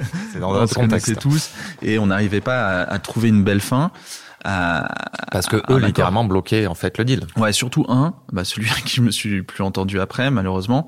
[0.32, 1.18] C'est dans notre contexte.
[1.18, 1.50] tous
[1.82, 3.90] et on n'arrivait pas à, à, trouver une belle fin.
[4.44, 4.88] À,
[5.32, 7.26] Parce que eux littéralement bloquaient en fait le deal.
[7.36, 10.86] Ouais, surtout un, bah celui à qui je me suis plus entendu après malheureusement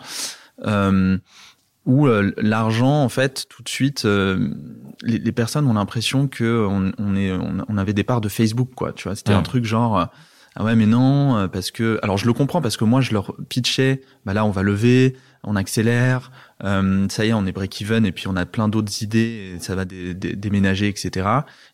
[0.67, 1.19] euh,
[1.87, 4.51] où euh, l'argent, en fait, tout de suite, euh,
[5.03, 8.71] les, les, personnes ont l'impression que on, on est, on, avait des parts de Facebook,
[8.75, 8.93] quoi.
[8.93, 10.09] Tu vois, c'était un truc genre.
[10.57, 13.35] Ah ouais, mais non, parce que alors je le comprends parce que moi je leur
[13.49, 16.33] pitchais, bah là on va lever, on accélère,
[16.65, 19.61] euh, ça y est, on est break-even et puis on a plein d'autres idées, et
[19.61, 21.29] ça va dé dé déménager, etc.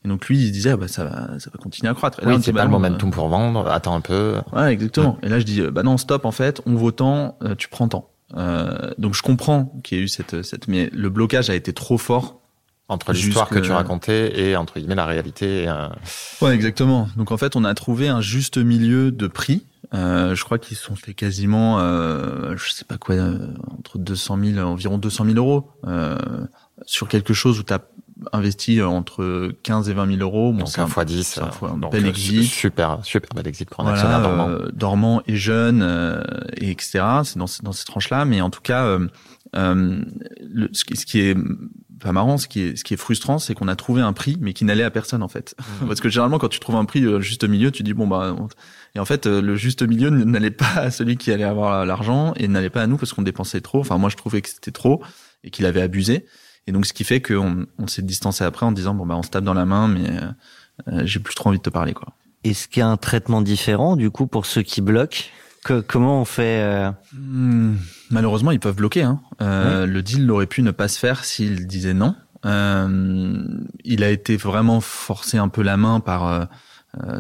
[0.05, 2.22] Et donc lui, il disait, ah bah ça va, ça va continuer à croître.
[2.22, 4.37] Et oui, c'est pas le momentum pour vendre, attends un peu.
[4.53, 5.18] Ouais, exactement.
[5.22, 8.11] Et là je dis, bah non, stop, en fait, on vaut tant, tu prends tant.
[8.37, 11.72] Euh, donc je comprends qu'il y ait eu cette, cette, mais le blocage a été
[11.72, 12.40] trop fort
[12.88, 15.66] entre l'histoire que tu racontais et entre guillemets la réalité.
[15.68, 15.88] Euh...
[16.40, 17.09] Ouais, exactement.
[17.16, 19.64] Donc en fait, on a trouvé un juste milieu de prix.
[19.94, 24.38] Euh, je crois qu'ils sont fait quasiment, euh, je sais pas quoi, euh, entre 200
[24.55, 26.18] 000, environ 200 000 euros euh,
[26.87, 27.81] sur quelque chose où tu as
[28.33, 30.53] investi entre 15 et 20 000 euros.
[30.53, 31.38] Bon, donc un fois 10.
[31.38, 32.44] Un, fois, un bel exit.
[32.44, 34.49] Super, super bel exit pour un voilà, actionnaire dormant.
[34.49, 36.22] Euh, dormant et jeune, euh,
[36.57, 37.05] et etc.
[37.25, 38.25] C'est dans, dans cette tranche-là.
[38.25, 39.07] Mais en tout cas, euh,
[39.55, 40.01] euh
[40.40, 41.37] le, ce, qui, ce qui est
[42.00, 44.37] pas marrant, ce qui est, ce qui est frustrant, c'est qu'on a trouvé un prix,
[44.40, 45.54] mais qui n'allait à personne en fait.
[45.59, 45.87] Mmh.
[45.87, 48.37] Parce que généralement, quand tu trouves un prix juste milieu, tu dis bon bah,
[48.94, 52.48] et en fait, le juste milieu n'allait pas à celui qui allait avoir l'argent et
[52.48, 53.80] n'allait pas à nous parce qu'on dépensait trop.
[53.80, 55.02] Enfin, moi, je trouvais que c'était trop
[55.44, 56.26] et qu'il avait abusé.
[56.66, 59.22] Et donc, ce qui fait qu'on on, s'est distancé après en disant bon bah on
[59.22, 60.20] se tape dans la main, mais euh,
[60.88, 62.14] euh, j'ai plus trop envie de te parler quoi.
[62.44, 65.24] Est-ce qu'il y a un traitement différent du coup pour ceux qui bloquent?
[65.66, 66.90] Que, Comment on fait euh...
[67.14, 67.76] mmh,
[68.11, 69.02] Malheureusement, ils peuvent bloquer.
[69.02, 69.20] Hein.
[69.40, 69.92] Euh, oui.
[69.92, 72.14] Le deal aurait pu ne pas se faire s'il disait non.
[72.44, 73.44] Euh,
[73.85, 76.48] il a été vraiment forcé un peu la main par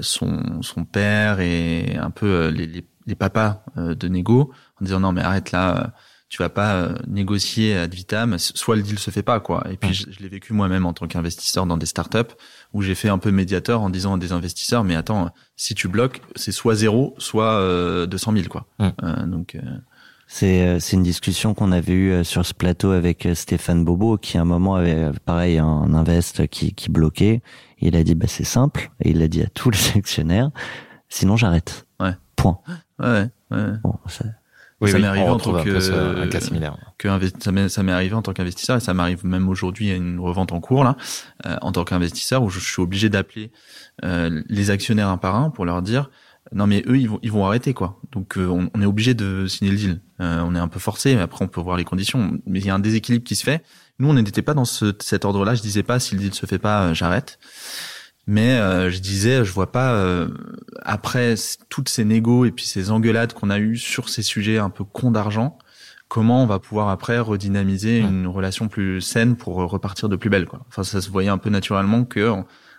[0.00, 5.12] son, son père et un peu les, les, les papas de négo en disant non
[5.12, 5.92] mais arrête là
[6.28, 9.64] tu vas pas euh, négocier ad vitam, soit le deal se fait pas quoi.
[9.70, 12.34] Et puis je, je l'ai vécu moi-même en tant qu'investisseur dans des startups
[12.76, 15.88] où j'ai fait un peu médiateur en disant à des investisseurs mais attends, si tu
[15.88, 18.66] bloques, c'est soit zéro, soit euh, 200 000 quoi.
[18.78, 18.88] Mmh.
[19.02, 19.60] Euh, donc euh,
[20.28, 24.36] c'est euh, c'est une discussion qu'on avait eue sur ce plateau avec Stéphane Bobo qui
[24.36, 27.40] à un moment avait pareil un invest qui qui bloquait.
[27.78, 30.50] Et il a dit bah c'est simple et il l'a dit à tous les actionnaires.
[31.08, 31.86] Sinon j'arrête.
[31.98, 32.12] Ouais.
[32.36, 32.58] Point.
[32.98, 33.30] Ouais.
[33.52, 33.72] ouais.
[33.82, 34.26] Bon, ça,
[34.80, 36.76] oui, ça oui, m'est arrivé en tant que un cas similaire.
[36.98, 37.08] Que
[37.68, 40.60] ça m'est arrivé en tant qu'investisseur et ça m'arrive même aujourd'hui à une revente en
[40.60, 40.96] cours là,
[41.46, 43.50] euh, en tant qu'investisseur où je suis obligé d'appeler
[44.04, 46.10] euh, les actionnaires un par un pour leur dire
[46.52, 48.00] non mais eux ils vont ils vont arrêter quoi.
[48.12, 50.00] Donc euh, on, on, est obligé de signer le deal.
[50.20, 52.38] Euh, on est un peu forcé, mais après on peut voir les conditions.
[52.46, 53.62] Mais il y a un déséquilibre qui se fait.
[53.98, 55.54] Nous on n'était pas dans ce, cet ordre-là.
[55.54, 57.38] Je disais pas si le deal se fait pas, euh, j'arrête.
[58.26, 58.58] Mais
[58.90, 60.26] je disais, je vois pas
[60.82, 61.34] après
[61.68, 64.82] toutes ces négos et puis ces engueulades qu'on a eues sur ces sujets un peu
[64.82, 65.58] cons d'argent,
[66.08, 70.46] comment on va pouvoir après redynamiser une relation plus saine pour repartir de plus belle
[70.46, 70.62] quoi.
[70.68, 72.28] Enfin ça se voyait un peu naturellement que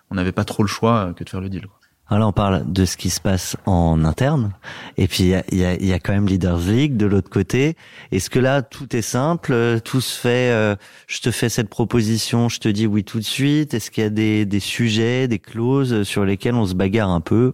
[0.10, 1.68] on n'avait pas trop le choix que de faire le deal.
[1.68, 1.80] Quoi.
[2.10, 4.54] Alors là, on parle de ce qui se passe en interne,
[4.98, 7.30] et puis il y a, y, a, y a, quand même Leaders League de l'autre
[7.30, 7.76] côté.
[8.12, 10.76] Est-ce que là, tout est simple, tout se fait, euh,
[11.08, 14.08] je te fais cette proposition, je te dis oui tout de suite Est-ce qu'il y
[14.08, 17.54] a des, des sujets, des clauses sur lesquelles on se bagarre un peu?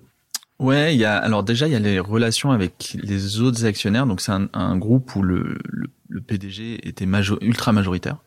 [0.60, 4.06] Ouais, il y a alors déjà il y a les relations avec les autres actionnaires.
[4.06, 5.58] Donc c'est un, un, groupe où le,
[6.08, 7.08] le, PDG était
[7.42, 8.18] ultra majoritaire,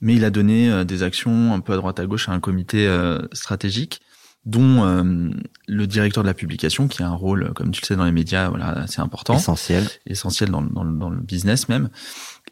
[0.00, 2.38] mais il a donné euh, des actions un peu à droite à gauche à un
[2.38, 4.02] comité euh, stratégique
[4.46, 5.30] dont euh,
[5.68, 8.12] le directeur de la publication, qui a un rôle, comme tu le sais, dans les
[8.12, 9.36] médias, voilà, assez important.
[9.36, 9.88] Essentiel.
[10.06, 11.88] Essentiel dans, dans, dans le business même.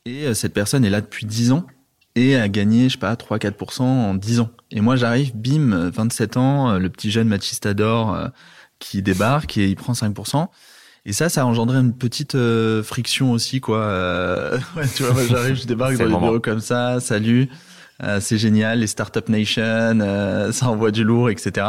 [0.07, 1.66] Et euh, cette personne est là depuis 10 ans
[2.14, 4.50] et a gagné, je sais pas, 3-4% en 10 ans.
[4.70, 8.31] Et moi, j'arrive, bim, 27 ans, euh, le petit jeune Machistador
[8.78, 10.48] qui débarque et il prend 5%.
[11.05, 12.37] Et ça, ça a engendré une petite
[12.83, 14.52] friction aussi, quoi.
[14.76, 17.48] ouais, tu vois, moi, j'arrive, je débarque dans les bureaux comme ça, salut.
[18.02, 21.66] Euh, c'est génial, les Startup Nation, euh, ça envoie du lourd, etc.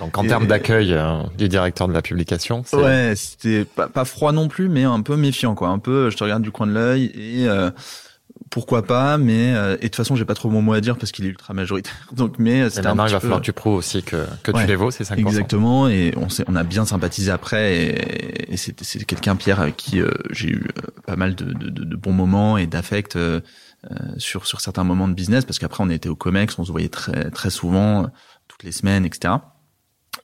[0.00, 4.32] Donc en termes d'accueil euh, du directeur de la publication, ouais, c'était pas, pas, froid
[4.32, 5.68] non plus, mais un peu méfiant, quoi.
[5.68, 7.46] Un peu, je te regarde du coin de l'œil et
[8.50, 11.12] pourquoi pas, mais et de toute façon j'ai pas trop mon mot à dire parce
[11.12, 12.08] qu'il est ultra majoritaire.
[12.12, 14.66] Donc mais c'était un petit il va falloir que tu prouves aussi que que tu
[14.66, 15.18] les vaux, c'est 5%.
[15.18, 19.60] Exactement et on s'est on a bien sympathisé après et, et c'est c'est quelqu'un Pierre
[19.60, 20.66] avec qui j'ai eu
[21.06, 23.40] pas mal de, de, de, bons moments et d'affect euh,
[24.18, 26.88] sur sur certains moments de business parce qu'après on était au Comex, on se voyait
[26.88, 28.06] très très souvent, euh,
[28.48, 29.34] toutes les semaines, etc.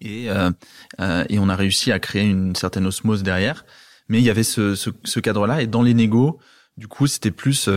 [0.01, 0.51] Et euh,
[1.29, 3.64] et on a réussi à créer une certaine osmose derrière.
[4.09, 6.38] Mais il y avait ce, ce, ce cadre-là et dans les négos,
[6.77, 7.68] du coup, c'était plus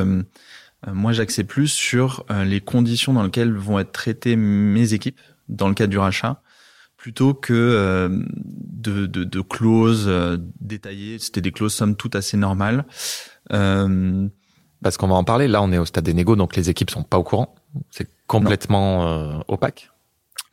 [0.88, 5.20] moi j'axais plus sur les conditions dans lesquelles vont être traitées mes équipes
[5.50, 6.42] dans le cadre du rachat
[6.98, 8.10] plutôt que
[8.44, 10.12] de, de, de, clauses
[10.60, 11.20] détaillées.
[11.20, 12.86] C'était des clauses somme toute assez normales.
[13.52, 14.28] Euh,
[14.82, 15.48] parce qu'on va en parler.
[15.48, 17.56] Là, on est au stade des négos, donc les équipes sont pas au courant.
[17.90, 19.90] C'est complètement euh, opaque.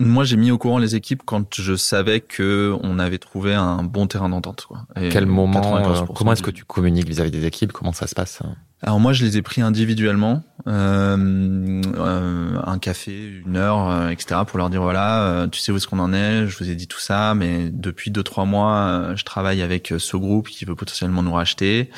[0.00, 3.82] Moi, j'ai mis au courant les équipes quand je savais que on avait trouvé un
[3.84, 4.68] bon terrain d'entente.
[5.10, 7.72] Quel moment euh, Comment est-ce que tu communiques vis-à-vis des équipes?
[7.72, 8.42] Comment ça se passe?
[8.82, 14.40] Alors moi, je les ai pris individuellement, euh, euh, un café, une heure, euh, etc.
[14.46, 16.88] pour leur dire voilà, tu sais où est-ce qu'on en est Je vous ai dit
[16.88, 21.22] tout ça, mais depuis deux trois mois, je travaille avec ce groupe qui veut potentiellement
[21.22, 21.90] nous racheter.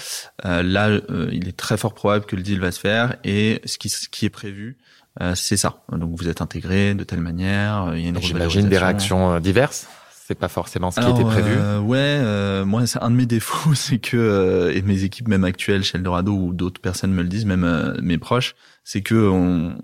[0.42, 0.90] là,
[1.32, 4.08] il est très fort probable que le deal va se faire et ce qui, ce
[4.08, 4.78] qui est prévu,
[5.20, 5.76] euh, c'est ça.
[5.92, 7.92] Donc vous êtes intégré de telle manière.
[7.94, 9.86] Il y a une J'imagine des réactions euh, diverses.
[10.26, 11.52] C'est pas forcément ce qui était prévu.
[11.54, 15.84] Euh, ouais, moi c'est un de mes défauts, c'est que et mes équipes même actuelles
[15.84, 19.76] chez Eldorado ou d'autres personnes me le disent, même mes proches, c'est que on,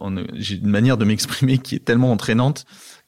[0.00, 2.64] on, j'ai une manière de m'exprimer qui est tellement entraînante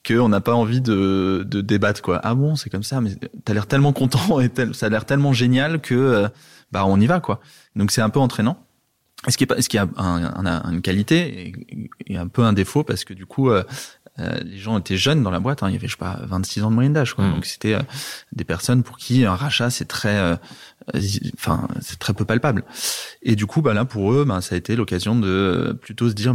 [0.07, 2.21] qu'on n'a pas envie de, de débattre quoi.
[2.23, 3.13] Ah bon, c'est comme ça, mais
[3.45, 6.29] t'as l'air tellement content et ça a l'air tellement génial que
[6.73, 7.41] bah on y va quoi.
[7.75, 8.67] Donc c'est un peu entraînant.
[9.27, 11.53] Est-ce qu'il y a, est-ce qu'il y a un, une qualité
[12.07, 13.65] et, un peu un défaut parce que du coup, euh,
[14.19, 15.63] euh, les gens étaient jeunes dans la boîte.
[15.63, 17.15] Hein, il y avait je sais pas 26 ans de moyenne d'âge.
[17.17, 17.31] Mmh.
[17.33, 17.83] Donc c'était euh,
[18.33, 20.39] des personnes pour qui un rachat c'est très,
[21.35, 22.65] enfin c'est très peu palpable.
[23.23, 26.15] Et du coup, bah là pour eux, bah, ça a été l'occasion de plutôt se
[26.15, 26.35] dire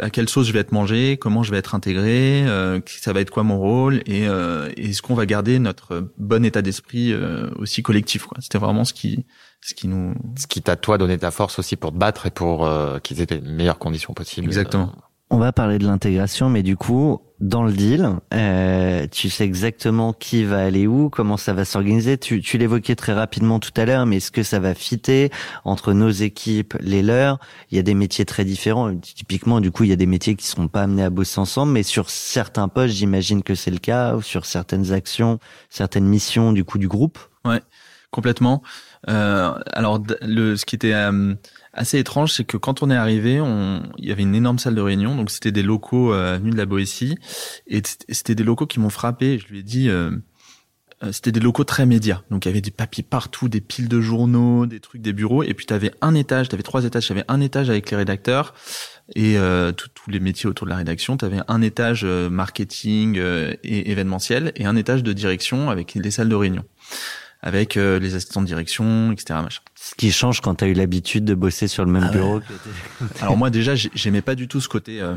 [0.00, 2.44] à quelle sauce je vais être mangé, comment je vais être intégré,
[2.86, 7.14] ça va être quoi mon rôle et, est-ce qu'on va garder notre bon état d'esprit
[7.56, 8.26] aussi collectif.
[8.40, 9.24] C'était vraiment ce qui
[9.64, 12.30] ce qui nous ce qui t'a toi donné ta force aussi pour te battre et
[12.30, 14.92] pour euh, qu'ils aient les meilleures conditions possibles exactement
[15.30, 20.12] on va parler de l'intégration mais du coup dans le deal euh, tu sais exactement
[20.12, 22.16] qui va aller où comment ça va s'organiser.
[22.16, 25.30] Tu, tu l'évoquais très rapidement tout à l'heure mais est-ce que ça va fitter
[25.64, 27.38] entre nos équipes les leurs?
[27.70, 28.94] Il y a des métiers très différents.
[28.96, 31.72] Typiquement du coup il y a des métiers qui seront pas amenés à bosser ensemble
[31.72, 35.38] mais sur certains postes j'imagine que c'est le cas ou sur certaines actions
[35.70, 37.18] certaines missions du coup du groupe?
[37.44, 37.60] Ouais
[38.14, 38.62] complètement.
[39.08, 41.34] Euh, alors, le, ce qui était euh,
[41.74, 44.74] assez étrange, c'est que quand on est arrivé, on, il y avait une énorme salle
[44.74, 47.16] de réunion, donc c'était des locaux euh, venus de la Boétie,
[47.66, 49.38] et c'était des locaux qui m'ont frappé.
[49.38, 50.10] Je lui ai dit, euh,
[51.10, 54.00] c'était des locaux très médias, donc il y avait des papiers partout, des piles de
[54.00, 57.06] journaux, des trucs, des bureaux, et puis tu avais un étage, tu avais trois étages,
[57.06, 58.54] tu avais un étage avec les rédacteurs
[59.14, 59.36] et
[59.76, 64.64] tous les métiers autour de la rédaction, tu avais un étage marketing et événementiel et
[64.64, 66.64] un étage de direction avec les salles de réunion
[67.44, 69.38] avec euh, les assistants de direction, etc.
[69.42, 69.60] Machin.
[69.74, 72.40] Ce qui change quand tu as eu l'habitude de bosser sur le même ah bureau.
[73.20, 75.00] Alors moi déjà, j'aimais pas du tout ce côté.
[75.02, 75.14] Euh,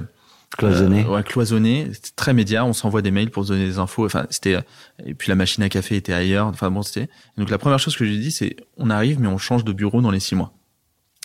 [0.57, 1.05] Cloisonné.
[1.05, 1.89] ouais, cloisonné.
[1.93, 2.65] C'était très média.
[2.65, 4.05] On s'envoie des mails pour se donner des infos.
[4.05, 4.59] Enfin, c'était
[5.05, 6.47] et puis la machine à café était ailleurs.
[6.47, 7.09] Enfin bon, c'était.
[7.37, 10.01] Donc la première chose que j'ai dit, c'est on arrive, mais on change de bureau
[10.01, 10.53] dans les six mois.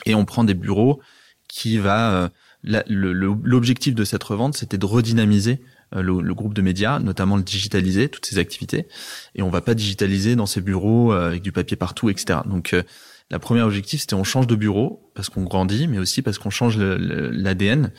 [0.07, 1.01] Et on prend des bureaux
[1.49, 2.31] qui va.
[2.65, 5.61] L'objectif de cette revente, c'était de redynamiser
[5.95, 8.87] le, le, groupe de médias, notamment le digitaliser, toutes ces activités.
[9.35, 12.41] Et on va pas digitaliser dans ces bureaux avec du papier partout, etc.
[12.47, 12.75] Donc
[13.33, 16.51] la première objectif, c'était on change de bureau parce qu'on grandit, mais aussi parce qu'on
[16.51, 17.91] change l'ADN.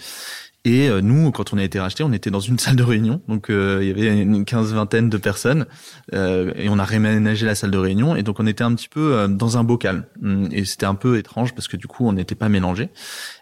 [0.65, 3.21] Et euh, nous, quand on a été racheté, on était dans une salle de réunion,
[3.27, 5.65] donc euh, il y avait une quinze vingtaine de personnes,
[6.13, 8.87] euh, et on a réménagé la salle de réunion, et donc on était un petit
[8.87, 10.07] peu dans un bocal.
[10.23, 12.89] Hum, et c'était un peu étrange parce que du coup, on n'était pas mélangés.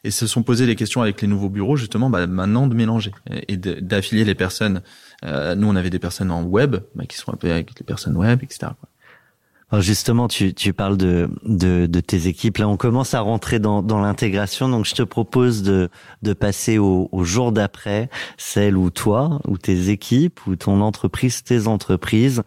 [0.03, 3.11] Et se sont posé les questions avec les nouveaux bureaux, justement, bah, maintenant de mélanger
[3.47, 4.81] et d'affilier les personnes.
[5.23, 8.17] nous, on avait des personnes en web, bah, qui sont un peu avec les personnes
[8.17, 8.71] web, etc.
[8.79, 8.90] Quoi.
[9.79, 11.29] Justement, tu, parles de,
[12.01, 12.57] tes équipes.
[12.57, 14.67] Là, on commence à rentrer dans, l'intégration.
[14.67, 15.89] Donc, je te propose de,
[16.33, 22.43] passer au, jour d'après, celle où toi, ou tes équipes, ou ton entreprise, tes entreprises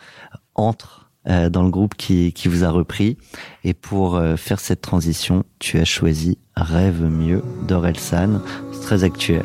[0.54, 3.16] entrent euh, dans le groupe qui, qui vous a repris.
[3.64, 8.40] Et pour euh, faire cette transition, tu as choisi Rêve mieux d'Orelsan.
[8.72, 9.44] C'est très actuel.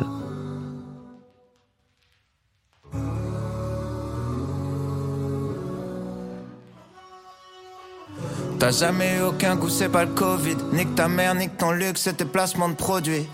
[8.59, 10.57] T'as jamais eu aucun goût, c'est pas le Covid.
[10.73, 13.25] Nique ta mère, nique ton luxe et tes placements de produits.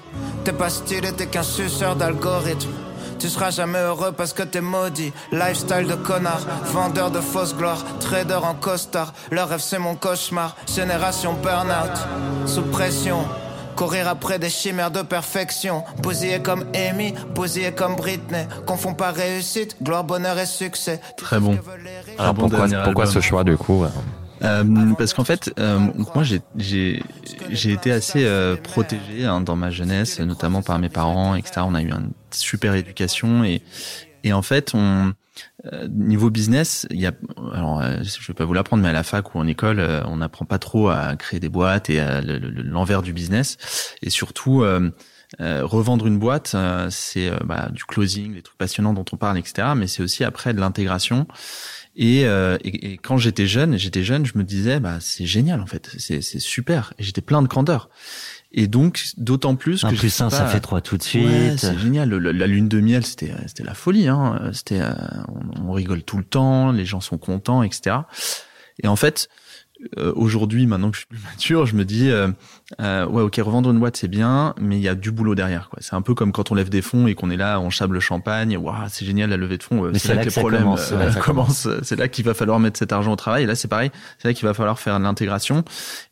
[0.44, 2.70] T'es pas stylé, t'es qu'un suceur d'algorithme.
[3.18, 5.12] Tu seras jamais heureux parce que t'es maudit.
[5.32, 9.14] Lifestyle de connard, vendeur de fausse gloire, trader en costard.
[9.32, 10.56] Leur rêve c'est mon cauchemar.
[10.68, 13.26] Génération burn-out, sous pression.
[13.76, 15.84] Courir après des chimères de perfection.
[16.04, 18.46] Bousiller comme Amy, bousiller comme Britney.
[18.68, 21.02] Confond pas réussite, gloire, bonheur et succès.
[21.18, 21.58] Très bon.
[22.20, 23.86] Alors pourquoi, pourquoi ce choix du coup
[24.46, 25.80] euh, parce qu'en fait, euh,
[26.14, 27.02] moi j'ai
[27.72, 31.62] été assez euh, protégé hein, dans ma jeunesse, notamment par mes parents, etc.
[31.66, 33.62] On a eu une super éducation et
[34.24, 35.14] et en fait on
[35.72, 37.12] euh, niveau business, il y a
[37.54, 40.46] alors je vais pas vous l'apprendre, mais à la fac ou en école, on n'apprend
[40.46, 44.64] pas trop à créer des boîtes et l'envers du business et surtout.
[45.40, 46.56] revendre une boîte,
[46.90, 49.70] c'est bah, du closing, les trucs passionnants dont on parle, etc.
[49.76, 51.28] Mais c'est aussi après de l'intégration.
[52.00, 55.66] Euh, et, et, quand j'étais jeune, j'étais jeune, je me disais, bah c'est génial en
[55.66, 56.94] fait, c'est super.
[57.00, 57.90] Et j'étais plein de grandeur.
[58.58, 61.26] Et donc, d'autant plus un que plus un, ça fait trois tout de suite.
[61.26, 62.10] Ouais, c'est génial.
[62.10, 64.08] la lune de miel, c'était c'était la folie.
[64.08, 64.52] Hein.
[64.54, 64.94] C'était, euh,
[65.28, 67.98] on, on, rigole tout le temps, les gens sont contents, etc.
[68.82, 69.30] Et en fait,
[69.98, 72.30] euh, aujourd'hui, maintenant que je suis plus mature, je me dis euh,
[72.80, 75.70] euh, ouais, ok, revendre une boîte c'est bien, mais il y a du boulot derrière.
[75.70, 75.80] quoi.
[75.82, 77.96] C'est un peu comme quand on lève des fonds et qu'on est là, on chable
[77.96, 78.58] le champagne.
[78.58, 79.92] Waouh, c'est génial la levée de fonds.
[79.94, 80.76] c'est là, que, les problèmes
[81.22, 81.68] commencent.
[81.84, 83.44] C'est là qu'il va falloir mettre cet argent au travail.
[83.44, 83.92] Et là, c'est pareil.
[84.20, 85.64] C'est là qu'il va falloir faire l'intégration.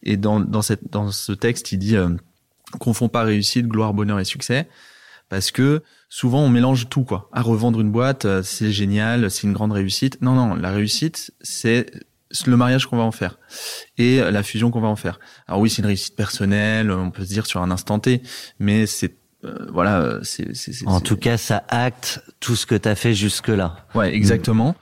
[0.04, 1.96] Et dans dans cette dans ce texte, il dit
[2.80, 4.68] confond pas réussite, gloire, bonheur et succès,
[5.30, 7.30] parce que souvent on mélange tout quoi.
[7.32, 10.22] À revendre une boîte, c'est génial, c'est une grande réussite.
[10.22, 11.92] Non non, la réussite c'est
[12.48, 13.38] le mariage qu'on va en faire
[13.98, 15.20] et la fusion qu'on va en faire.
[15.48, 18.22] Alors oui, c'est une réussite personnelle, on peut se dire sur un instant T,
[18.60, 19.16] mais c'est
[19.46, 20.54] euh, voilà, c'est
[20.86, 23.76] en tout cas ça acte tout ce que tu as fait jusque là.
[23.94, 24.76] Ouais, exactement.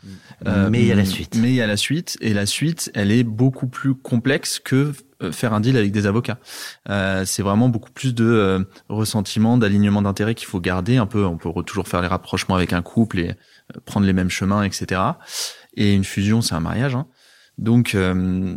[0.47, 1.35] Euh, mais il y a la suite.
[1.35, 4.93] Mais il y a la suite et la suite, elle est beaucoup plus complexe que
[5.21, 6.39] euh, faire un deal avec des avocats.
[6.89, 10.97] Euh, c'est vraiment beaucoup plus de euh, ressentiment, d'alignement d'intérêts qu'il faut garder.
[10.97, 13.35] Un peu, on peut toujours faire les rapprochements avec un couple et
[13.85, 15.01] prendre les mêmes chemins, etc.
[15.75, 16.95] Et une fusion, c'est un mariage.
[16.95, 17.07] Hein.
[17.61, 18.55] Donc euh,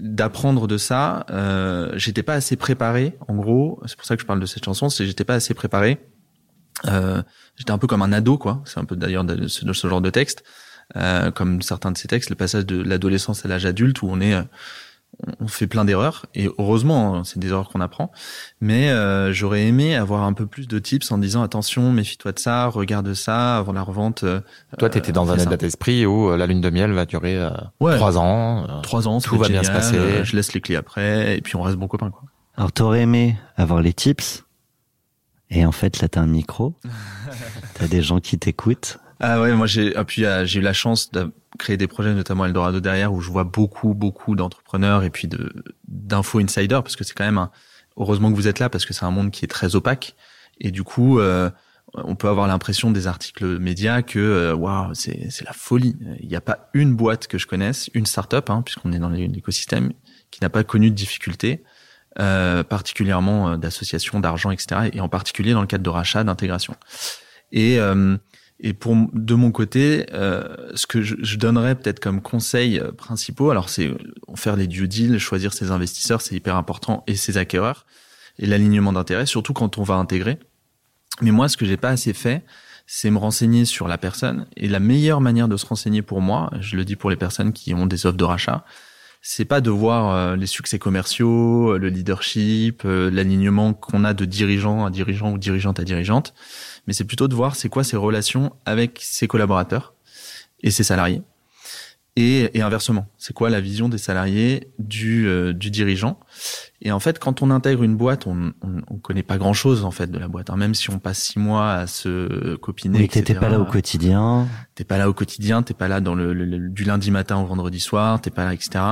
[0.00, 3.16] d'apprendre de ça, euh, j'étais pas assez préparé.
[3.28, 5.54] En gros, c'est pour ça que je parle de cette chanson, c'est j'étais pas assez
[5.54, 6.00] préparé.
[6.86, 7.22] Euh,
[7.56, 8.60] j'étais un peu comme un ado, quoi.
[8.64, 10.42] C'est un peu d'ailleurs de ce, ce, genre de texte,
[10.96, 14.20] euh, comme certains de ces textes, le passage de l'adolescence à l'âge adulte où on
[14.20, 14.34] est
[15.40, 18.10] on fait plein d'erreurs et heureusement hein, c'est des erreurs qu'on apprend
[18.60, 22.38] mais euh, j'aurais aimé avoir un peu plus de tips en disant attention méfie-toi de
[22.38, 24.40] ça regarde ça avant la revente euh,
[24.78, 27.48] toi t'étais dans un état d'esprit où euh, la lune de miel va durer
[27.80, 30.24] trois ans trois ans tout va bien se passer.
[30.24, 32.22] je laisse les clés après et puis on reste bons copains quoi.
[32.56, 34.44] Alors t'aurais aimé avoir les tips?
[35.50, 36.74] Et en fait là t'as un micro.
[37.74, 41.10] T'as des gens qui t'écoutent ah ouais moi j'ai ah, puis j'ai eu la chance
[41.10, 45.28] de créer des projets, notamment Eldorado derrière, où je vois beaucoup, beaucoup d'entrepreneurs et puis
[45.28, 45.52] de
[45.88, 47.50] d'infos insider, parce que c'est quand même un,
[47.96, 50.14] heureusement que vous êtes là, parce que c'est un monde qui est très opaque.
[50.60, 51.50] Et du coup, euh,
[51.94, 55.96] on peut avoir l'impression des articles médias que euh, waouh, c'est c'est la folie.
[56.20, 59.10] Il n'y a pas une boîte que je connaisse, une startup, hein, puisqu'on est dans
[59.10, 59.92] l'écosystème,
[60.30, 61.62] qui n'a pas connu de difficultés.
[62.20, 64.90] Euh, particulièrement euh, d'associations d'argent, etc.
[64.92, 66.76] Et en particulier dans le cadre de rachat, d'intégration.
[67.50, 68.16] Et euh,
[68.60, 72.92] et pour de mon côté, euh, ce que je, je donnerais peut-être comme conseil euh,
[72.92, 73.98] principaux, alors c'est euh,
[74.36, 77.84] faire les due deals, choisir ses investisseurs, c'est hyper important, et ses acquéreurs,
[78.38, 80.38] et l'alignement d'intérêts, surtout quand on va intégrer.
[81.20, 82.44] Mais moi, ce que j'ai pas assez fait,
[82.86, 84.46] c'est me renseigner sur la personne.
[84.56, 87.52] Et la meilleure manière de se renseigner pour moi, je le dis pour les personnes
[87.52, 88.64] qui ont des offres de rachat,
[89.26, 94.12] c'est pas de voir euh, les succès commerciaux, euh, le leadership, euh, l'alignement qu'on a
[94.12, 96.34] de dirigeant à dirigeant ou dirigeante à dirigeante,
[96.86, 99.94] mais c'est plutôt de voir c'est quoi ses relations avec ses collaborateurs
[100.60, 101.22] et ses salariés.
[102.16, 106.20] Et, et inversement, c'est quoi la vision des salariés du, du dirigeant?
[106.80, 109.84] Et en fait, quand on intègre une boîte, on, on, on connaît pas grand chose
[109.84, 110.50] en fait de la boîte.
[110.50, 110.56] Hein.
[110.56, 113.00] Même si on passe six mois à se copiner.
[113.00, 114.46] Mais t'étais pas là au quotidien.
[114.76, 115.62] T'es pas là au quotidien.
[115.62, 118.20] T'es pas là dans le, du lundi matin au vendredi soir.
[118.20, 118.84] T'es pas là, etc.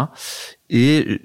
[0.70, 1.20] Et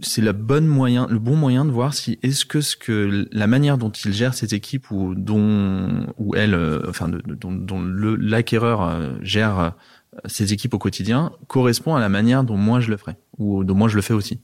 [0.00, 3.46] c'est le bon moyen, le bon moyen de voir si est-ce que ce que la
[3.46, 7.82] manière dont il gère ses équipes ou dont ou elle, euh, enfin, de, dont, dont
[7.82, 9.74] l'acquéreur euh, gère
[10.26, 13.74] ses équipes au quotidien correspond à la manière dont moi je le ferai ou dont
[13.74, 14.40] moi je le fais aussi.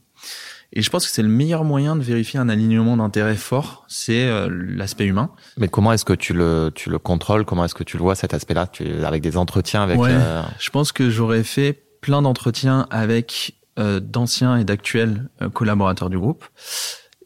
[0.71, 4.27] Et je pense que c'est le meilleur moyen de vérifier un alignement d'intérêt fort, c'est
[4.27, 5.31] euh, l'aspect humain.
[5.57, 7.43] Mais comment est-ce que tu le tu le contrôles?
[7.43, 8.67] Comment est-ce que tu le vois cet aspect-là?
[8.67, 9.99] Tu, Avec des entretiens avec.
[9.99, 10.43] Ouais, euh...
[10.59, 16.19] Je pense que j'aurais fait plein d'entretiens avec euh, d'anciens et d'actuels euh, collaborateurs du
[16.19, 16.45] groupe.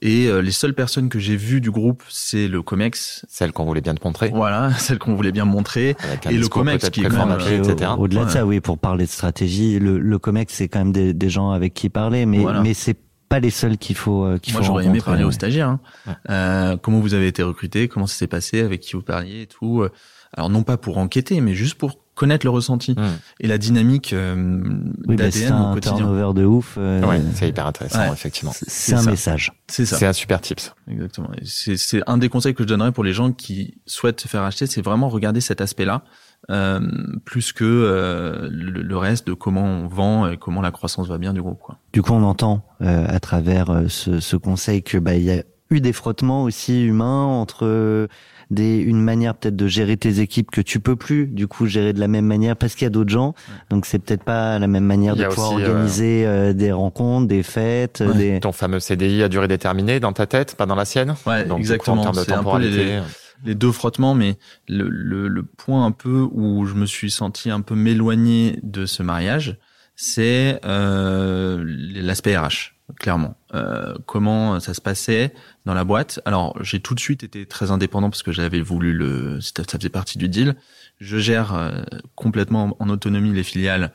[0.06, 3.26] Et les seules personnes que j'ai vues du groupe, c'est le Comex.
[3.30, 4.30] Celle qu'on voulait bien te montrer.
[4.34, 5.96] Voilà, celle qu'on voulait bien montrer.
[6.30, 7.92] Et le Comex qui est quand même, etc.
[7.98, 11.14] Au-delà de ça, oui, pour parler de stratégie, le, le Comex, c'est quand même des,
[11.14, 12.62] des, gens avec qui parler, mais, voilà.
[12.62, 12.98] mais c'est
[13.34, 15.70] pas les seuls qu'il faut euh, qu'il Moi, j'aurais aimé parler aux stagiaires.
[15.70, 15.80] Hein.
[16.06, 16.14] Ouais.
[16.30, 19.48] Euh, comment vous avez été recruté Comment ça s'est passé Avec qui vous parliez et
[19.48, 19.92] tout euh.
[20.34, 23.04] Alors non pas pour enquêter, mais juste pour connaître le ressenti mmh.
[23.40, 24.62] et la dynamique euh,
[25.08, 25.96] oui, d'ADN bah, au quotidien.
[25.98, 26.76] C'est un turnover de ouf.
[26.78, 28.14] Euh, ouais, c'est hyper intéressant, ouais.
[28.14, 28.54] effectivement.
[28.54, 29.10] C'est un ça.
[29.10, 29.52] message.
[29.68, 29.98] C'est ça.
[29.98, 30.74] C'est un super tips.
[30.88, 31.30] Exactement.
[31.44, 34.68] C'est un des conseils que je donnerais pour les gens qui souhaitent se faire acheter,
[34.68, 36.04] c'est vraiment regarder cet aspect-là.
[36.50, 36.82] Euh,
[37.24, 41.18] plus que euh, le, le, reste de comment on vend et comment la croissance va
[41.18, 41.60] bien du groupe.
[41.60, 41.78] Quoi.
[41.94, 45.32] Du coup, on entend euh, à travers euh, ce, ce, conseil que bah il y
[45.32, 48.10] a eu des frottements aussi humains entre
[48.54, 51.94] des une manière peut-être de gérer tes équipes que tu peux plus du coup gérer
[51.94, 53.34] de la même manière parce qu'il y a d'autres gens.
[53.70, 57.44] Donc c'est peut-être pas la même manière de pouvoir aussi, organiser euh, des rencontres, des
[57.44, 58.18] fêtes, ouais.
[58.18, 61.16] des ton fameux CDI à durée déterminée dans ta tête, pas dans la sienne.
[61.26, 61.96] Ouais, Donc, exactement.
[61.96, 63.00] Coup, en termes de temporalité
[63.46, 64.38] les deux frottements, mais
[64.68, 68.86] le, le, le, point un peu où je me suis senti un peu m'éloigner de
[68.86, 69.58] ce mariage,
[69.96, 73.36] c'est euh, l'aspect RH, clairement.
[73.54, 75.34] Euh, comment ça se passait
[75.66, 76.20] dans la boîte?
[76.26, 79.90] Alors, j'ai tout de suite été très indépendant parce que j'avais voulu le, ça faisait
[79.90, 80.56] partie du deal.
[81.00, 81.82] Je gère euh,
[82.16, 83.92] complètement en autonomie les filiales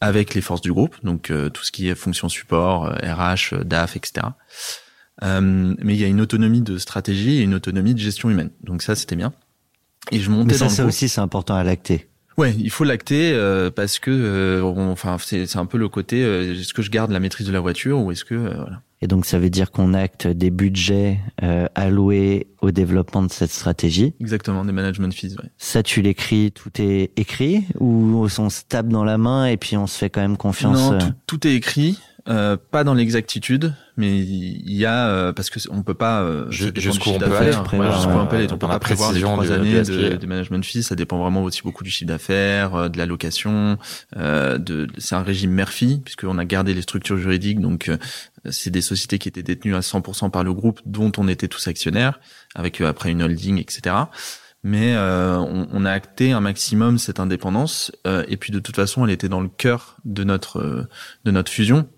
[0.00, 3.96] avec les forces du groupe, donc euh, tout ce qui est fonction support, RH, DAF,
[3.96, 4.28] etc.
[5.22, 8.50] Euh, mais il y a une autonomie de stratégie et une autonomie de gestion humaine.
[8.62, 9.32] Donc ça, c'était bien.
[10.10, 12.08] Et je montais mais ça, dans ça aussi, c'est important à lacter.
[12.38, 16.24] Ouais, il faut lacter euh, parce que, euh, on, enfin, c'est un peu le côté
[16.24, 18.82] euh, est-ce que je garde la maîtrise de la voiture ou est-ce que euh, voilà.
[19.02, 23.50] Et donc ça veut dire qu'on acte des budgets euh, alloués au développement de cette
[23.50, 24.14] stratégie.
[24.20, 25.36] Exactement, des management fees.
[25.42, 25.48] Ouais.
[25.56, 29.78] Ça, tu l'écris, tout est écrit ou on se tape dans la main et puis
[29.78, 30.90] on se fait quand même confiance.
[30.90, 31.98] Non, tout, tout est écrit.
[32.28, 36.50] Euh, pas dans l'exactitude, mais il y a euh, parce que on peut pas euh,
[36.50, 38.52] jusqu'où on peut aller, voilà, jusqu'où on peut aller.
[38.52, 40.82] On peut la pas prévoir les trois années de, de, management fees.
[40.82, 43.78] Ça dépend vraiment aussi beaucoup du chiffre d'affaires, euh, de la location.
[44.16, 47.60] Euh, de, c'est un régime Murphy puisqu'on a gardé les structures juridiques.
[47.60, 47.96] Donc euh,
[48.50, 51.68] c'est des sociétés qui étaient détenues à 100% par le groupe dont on était tous
[51.68, 52.20] actionnaires,
[52.54, 53.94] avec après une holding, etc
[54.62, 58.76] mais euh, on, on, a acté un maximum cette indépendance euh, et puis de toute
[58.76, 60.88] façon elle était dans le cœur de notre euh,
[61.24, 61.88] de notre fusion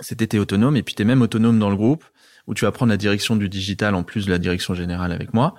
[0.00, 2.04] c'était t'es autonome et puis t'es même autonome dans le groupe
[2.46, 5.34] où tu vas prendre la direction du digital en plus de la direction générale avec
[5.34, 5.54] moi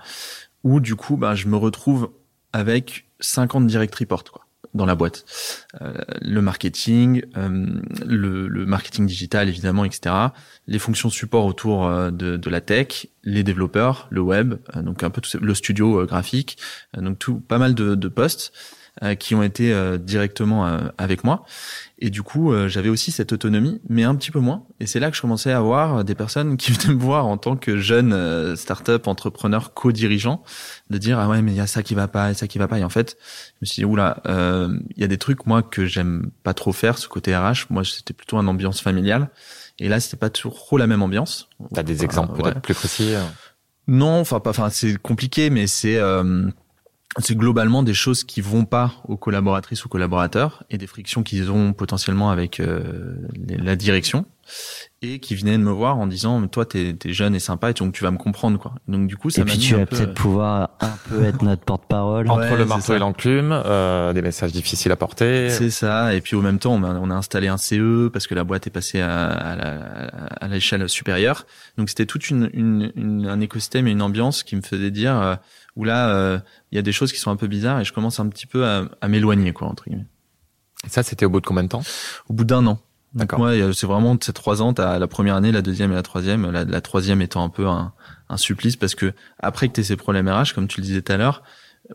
[0.63, 2.11] où du coup bah je me retrouve
[2.51, 5.25] avec 50 direct reports quoi dans la boîte.
[5.81, 10.15] Euh, le marketing euh, le, marketing digital évidemment etc
[10.67, 15.21] les fonctions support autour euh, de, la tech les développeurs le web donc un peu
[15.21, 16.57] tout le studio graphique
[16.97, 18.53] donc tout pas mal de, de postes
[19.19, 20.65] qui ont été directement
[20.99, 21.45] avec moi
[22.05, 24.65] et du coup, euh, j'avais aussi cette autonomie, mais un petit peu moins.
[24.81, 27.37] Et c'est là que je commençais à avoir des personnes qui venaient me voir en
[27.37, 30.43] tant que jeune euh, start-up entrepreneur co-dirigeant,
[30.89, 32.57] de dire ah ouais mais il y a ça qui va pas, et ça qui
[32.57, 32.77] va pas.
[32.77, 35.63] Et en fait, je me suis dit oula, il euh, y a des trucs moi
[35.63, 37.67] que j'aime pas trop faire, ce côté RH.
[37.69, 39.29] Moi, c'était plutôt une ambiance familiale.
[39.79, 41.47] Et là, c'était pas trop la même ambiance.
[41.73, 43.13] T'as des exemples peut-être plus précis
[43.87, 44.49] Non, enfin pas.
[44.49, 46.01] Enfin, c'est compliqué, mais c'est
[47.19, 51.51] c'est globalement des choses qui vont pas aux collaboratrices ou collaborateurs et des frictions qu'ils
[51.51, 53.15] ont potentiellement avec euh,
[53.47, 54.25] la direction
[55.01, 57.73] et qui venaient de me voir en disant toi t'es es jeune et sympa et
[57.73, 58.73] donc tu vas me comprendre quoi.
[58.87, 60.13] Donc du coup ça et puis tu vas peut-être euh...
[60.13, 62.29] pouvoir un peu être notre porte-parole.
[62.29, 65.49] Entre ouais, le marteau et l'enclume euh, des messages difficiles à porter.
[65.49, 66.13] C'est ça.
[66.13, 68.43] Et puis au même temps on a, on a installé un CE parce que la
[68.43, 71.45] boîte est passée à, à l'échelle supérieure.
[71.77, 75.17] Donc c'était toute une, une, une, un écosystème et une ambiance qui me faisait dire
[75.21, 75.35] euh,
[75.75, 78.19] où là, il y a des choses qui sont un peu bizarres et je commence
[78.19, 80.07] un petit peu à, à m'éloigner, quoi, entre guillemets.
[80.85, 81.83] Et ça, c'était au bout de combien de temps?
[82.29, 82.79] Au bout d'un an.
[83.13, 83.39] D'accord.
[83.39, 84.73] Ouais, c'est vraiment ces trois ans.
[84.73, 86.49] T'as la première année, la deuxième et la troisième.
[86.49, 87.93] La, la troisième étant un peu un,
[88.29, 91.11] un supplice parce que après que t'aies ces problèmes RH, comme tu le disais tout
[91.11, 91.43] à l'heure,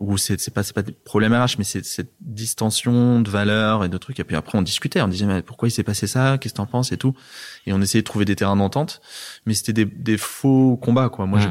[0.00, 3.84] où c'est c'est pas c'est pas des problèmes RH, mais c'est cette distension de valeurs
[3.84, 4.20] et de trucs.
[4.20, 6.58] Et puis après, on discutait, on disait mais pourquoi il s'est passé ça, qu'est-ce que
[6.58, 7.14] t'en penses et tout?
[7.66, 9.00] Et on essayait de trouver des terrains d'entente,
[9.44, 11.26] mais c'était des, des faux combats quoi.
[11.26, 11.42] Moi, Mmh.
[11.42, 11.48] je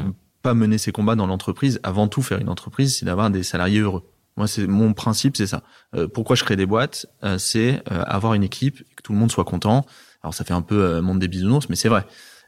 [0.48, 1.78] pas mener ces combats dans l'entreprise.
[1.82, 4.02] Avant tout, faire une entreprise, c'est d'avoir des salariés heureux.
[4.36, 5.62] Moi, c'est mon principe, c'est ça.
[5.96, 9.18] Euh, pourquoi je crée des boîtes, euh, c'est euh, avoir une équipe, que tout le
[9.18, 9.84] monde soit content.
[10.22, 12.04] Alors ça fait un peu monde des bisounours, mais c'est vrai.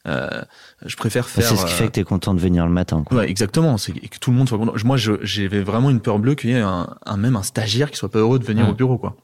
[0.07, 1.45] Je préfère faire.
[1.47, 3.03] C'est ce qui fait que t'es content de venir le matin.
[3.05, 3.19] Quoi.
[3.19, 3.77] Ouais, exactement.
[3.77, 4.73] C'est que tout le monde soit content.
[4.85, 7.97] Moi, j'avais vraiment une peur bleue qu'il y ait un, un- même un stagiaire qui
[7.99, 9.17] soit pas heureux de venir au bureau, quoi.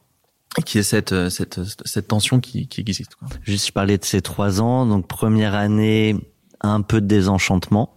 [0.59, 3.15] Et qui ait cette cette cette tension qui qui existe.
[3.17, 3.29] Quoi.
[3.43, 4.87] Juste, je parlais de ces trois ans.
[4.87, 6.17] Donc, première année,
[6.61, 7.96] un peu de désenchantement.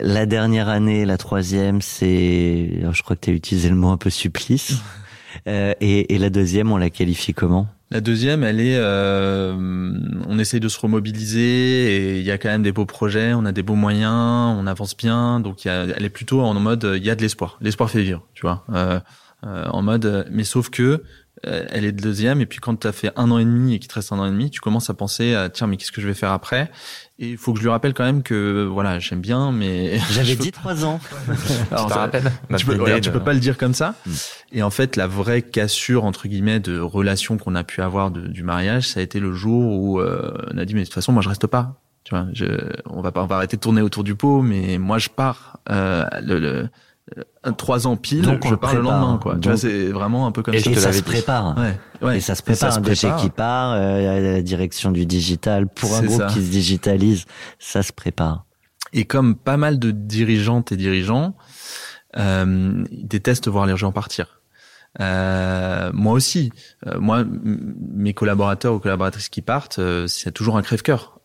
[0.00, 3.98] La dernière année, la troisième, c'est, je crois que tu as utilisé le mot un
[3.98, 4.74] peu supplice.
[5.48, 7.66] Euh, et, et la deuxième, on la qualifie comment?
[7.92, 9.54] La deuxième, elle est, euh,
[10.26, 13.44] on essaye de se remobiliser et il y a quand même des beaux projets, on
[13.44, 16.54] a des beaux moyens, on avance bien, donc il y a, elle est plutôt en
[16.54, 18.98] mode, il y a de l'espoir, l'espoir fait vivre, tu vois, euh,
[19.44, 21.02] euh, en mode, mais sauf que
[21.46, 22.40] euh, elle est deuxième.
[22.40, 24.18] Et puis quand tu as fait un an et demi et qu'il te reste un
[24.18, 26.70] an et demi, tu commences à penser, tiens mais qu'est-ce que je vais faire après?
[27.22, 30.34] Et il faut que je lui rappelle quand même que voilà, j'aime bien, mais J'avais
[30.34, 30.98] dit trois ans.
[31.70, 33.94] Alors, tu te ça- rappelles tu peux, tu pas le dire comme ça.
[34.04, 34.10] Mm.
[34.52, 38.26] Et en fait, la vraie cassure entre guillemets de relation qu'on a pu avoir de-
[38.26, 40.94] du mariage, ça a été le jour où euh, on a dit mais de toute
[40.94, 41.76] façon moi je reste pas.
[42.04, 42.44] Tu vois, je,
[42.86, 45.60] on va pas, on va arrêter de tourner autour du pot, mais moi je pars.
[45.70, 46.68] Euh, le, le
[47.56, 49.00] trois ans pile, Donc, on je pars le prépare.
[49.00, 49.34] lendemain quoi.
[49.34, 50.70] Tu vois, Donc- c'est vraiment un peu comme Et ça.
[50.70, 51.56] Et ça se prépare.
[51.58, 52.16] Ouais, ouais.
[52.18, 53.22] Et ça se Et ça prépare, se un déchet prépare.
[53.22, 55.66] qui part, euh, la direction du digital.
[55.68, 56.26] Pour un groupe ça.
[56.28, 57.24] qui se digitalise,
[57.58, 58.44] ça se prépare.
[58.92, 61.34] Et comme pas mal de dirigeantes et dirigeants,
[62.18, 64.40] euh, ils détestent voir les gens partir.
[65.00, 66.52] Euh, moi aussi.
[66.86, 71.18] Euh, moi, mes collaborateurs ou collaboratrices qui partent, euh, c'est toujours un crève-cœur.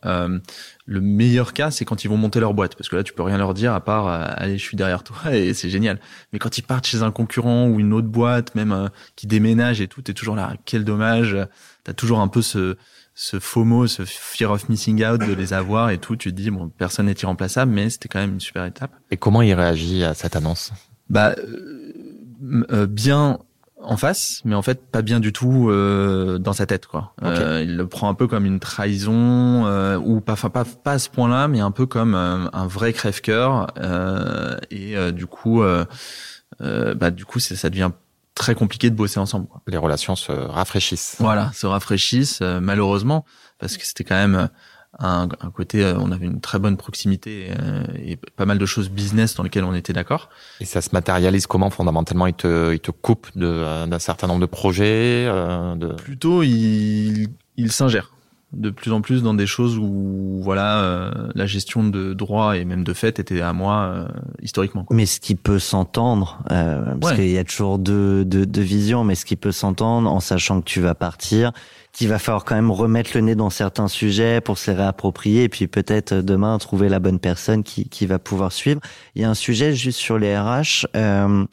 [0.90, 3.22] Le meilleur cas, c'est quand ils vont monter leur boîte, parce que là, tu peux
[3.22, 6.00] rien leur dire à part euh, allez, je suis derrière toi et c'est génial.
[6.32, 9.82] Mais quand ils partent chez un concurrent ou une autre boîte, même euh, qui déménage
[9.82, 10.54] et tout, t'es toujours là.
[10.64, 11.36] Quel dommage.
[11.84, 12.76] T'as toujours un peu ce
[13.20, 16.14] ce FOMO, ce fear of missing out de les avoir et tout.
[16.14, 18.92] Tu te dis bon, personne n'est irremplaçable, mais c'était quand même une super étape.
[19.10, 20.72] Et comment il réagit à cette annonce?
[21.10, 21.92] Bah euh,
[22.70, 23.40] euh, bien
[23.88, 27.14] en face, mais en fait pas bien du tout euh, dans sa tête quoi.
[27.22, 30.92] Euh, il le prend un peu comme une trahison euh, ou pas, enfin pas pas
[30.92, 35.26] à ce point-là, mais un peu comme euh, un vrai crève-cœur euh, et euh, du
[35.26, 35.62] coup
[36.60, 37.90] bah du coup ça devient
[38.38, 39.48] très compliqué de bosser ensemble.
[39.48, 39.60] Quoi.
[39.66, 41.16] Les relations se rafraîchissent.
[41.18, 43.24] Voilà, se rafraîchissent euh, malheureusement
[43.58, 44.46] parce que c'était quand même euh,
[44.98, 48.66] un, un côté, euh, on avait une très bonne proximité euh, et pas mal de
[48.66, 50.28] choses business dans lesquelles on était d'accord.
[50.60, 52.26] Et ça se matérialise comment fondamentalement?
[52.26, 55.88] Il te, il te coupe de- euh, d'un certain nombre de projets euh, de...
[55.92, 58.12] Plutôt, il, il s'ingère
[58.54, 62.64] de plus en plus dans des choses où voilà euh, la gestion de droit et
[62.64, 64.08] même de fait était à moi euh,
[64.40, 64.84] historiquement.
[64.84, 64.96] quoi.
[64.96, 67.18] Mais ce qui peut s'entendre, euh, parce Ouais.
[67.24, 70.62] qu'il y a toujours deux, deux, deux visions, mais ce qui peut s'entendre en sachant
[70.62, 71.52] que tu vas partir,
[71.98, 75.42] qu'il va falloir quand même remettre le nez dans certains sujets pour se les réapproprier
[75.44, 78.80] et puis peut-être euh, demain trouver la bonne personne qui, qui va pouvoir suivre.
[79.16, 80.86] Il y a un sujet juste sur les RH.
[80.94, 81.44] Euh,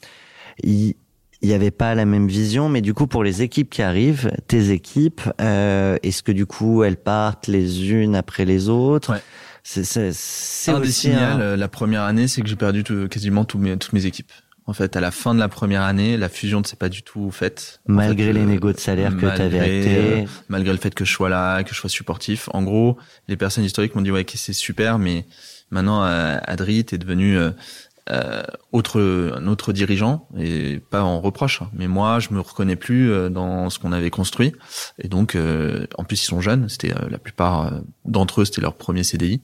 [0.62, 0.94] il,
[1.42, 4.30] il y avait pas la même vision, mais du coup pour les équipes qui arrivent,
[4.46, 9.12] tes équipes, euh, est-ce que du coup elles partent les unes après les autres?
[9.12, 9.22] Ouais.
[9.62, 13.08] C'est un des aussi signaux un- euh, la première année, c'est que j'ai perdu tout-
[13.08, 14.30] quasiment mes, toutes mes équipes.
[14.68, 17.02] En fait, à la fin de la première année, la fusion ne s'est pas du
[17.02, 17.80] tout faite.
[17.88, 19.98] En Malgré fait, les euh, négos de salaire que tu avais actés.
[19.98, 22.48] euh, malgré le fait que je sois là, que je sois supportif.
[22.52, 22.96] En gros,
[23.28, 25.24] les personnes historiques m'ont dit ouais, c'est super, mais
[25.70, 28.42] maintenant euh, Adri t'es devenu euh,
[28.72, 29.00] autre
[29.36, 31.62] un autre dirigeant et pas en reproche.
[31.62, 31.70] hein.
[31.72, 34.52] Mais moi, je me reconnais plus dans ce qu'on avait construit.
[34.98, 36.68] Et donc, euh, en plus, ils sont jeunes.
[36.68, 37.72] C'était euh, la plupart
[38.04, 39.42] d'entre eux, c'était leur premier CDI.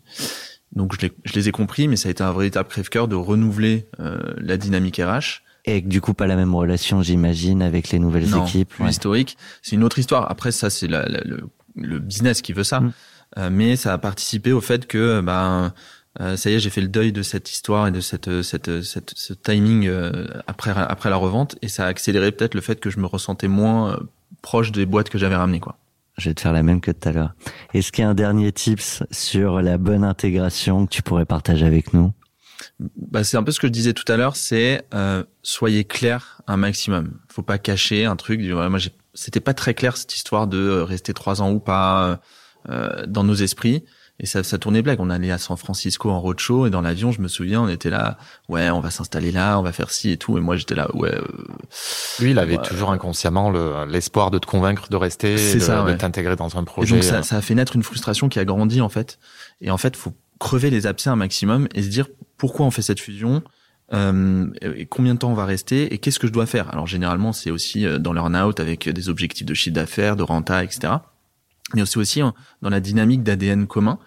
[0.75, 3.15] Donc, je les, je les ai compris, mais ça a été un véritable crève-cœur de
[3.17, 5.43] renouveler euh, la dynamique RH.
[5.65, 8.71] Et du coup, pas la même relation, j'imagine, avec les nouvelles non, équipes.
[8.71, 8.91] plus ouais.
[8.91, 9.37] historique.
[9.63, 10.31] C'est une autre histoire.
[10.31, 11.45] Après, ça, c'est la- la- le,
[11.77, 12.81] le business qui veut ça.
[12.81, 12.93] Mm.
[13.39, 15.73] Euh, mais ça a participé au fait que, ben,
[16.21, 18.83] euh, ça y est, j'ai fait le deuil de cette histoire et de cette, cette,
[18.83, 21.57] cette ce timing euh, après, après la revente.
[21.63, 23.97] Et ça a accéléré peut-être le fait que je me ressentais moins euh,
[24.43, 25.79] proche des boîtes que j'avais ramenées, quoi.
[26.19, 27.35] Je vais te faire la même que tout à l'heure.
[27.75, 31.65] Est-ce qu'il y a un dernier tips sur la bonne intégration que tu pourrais partager
[31.65, 32.13] avec nous?
[32.79, 36.43] Bah, c'est un peu ce que je disais tout à l'heure, c'est euh, soyez clair
[36.47, 37.19] un maximum.
[37.29, 38.41] Faut pas cacher un truc.
[38.41, 38.79] du- moi,
[39.15, 42.21] c'était pas très clair cette histoire de euh, rester trois ans ou pas
[42.69, 43.85] euh, dans nos esprits.
[44.21, 45.01] Et ça, ça tournait blague.
[45.01, 47.91] On allait à San Francisco en roadshow et dans l'avion, je me souviens, on était
[47.91, 50.39] là, ouais, on va s'installer là, on va faire ci et tout.
[50.39, 51.13] Et moi, j'étais là, ouais.
[51.13, 51.25] euh,
[52.21, 52.63] Lui, il avait Ouais.
[52.69, 55.97] toujours inconsciemment le- l'espoir de te convaincre de rester, de, ça, de ouais.
[55.97, 56.95] t'intégrer dans un Et projet.
[56.95, 59.19] donc ça, ça a fait naître une frustration qui a grandi en fait.
[59.61, 62.07] Et en fait, faut crever les abcès un maximum et se dire
[62.37, 63.43] pourquoi on fait cette fusion,
[63.93, 66.71] euh, et combien de temps on va rester et qu'est-ce que je dois faire?
[66.73, 70.63] Alors généralement, c'est aussi euh, dans l'earn-out avec des objectifs de chiffre d'affaires, de renta,
[70.65, 70.95] etc.
[71.75, 73.99] Mais c'est aussi hein, dans la dynamique d'ADN commun.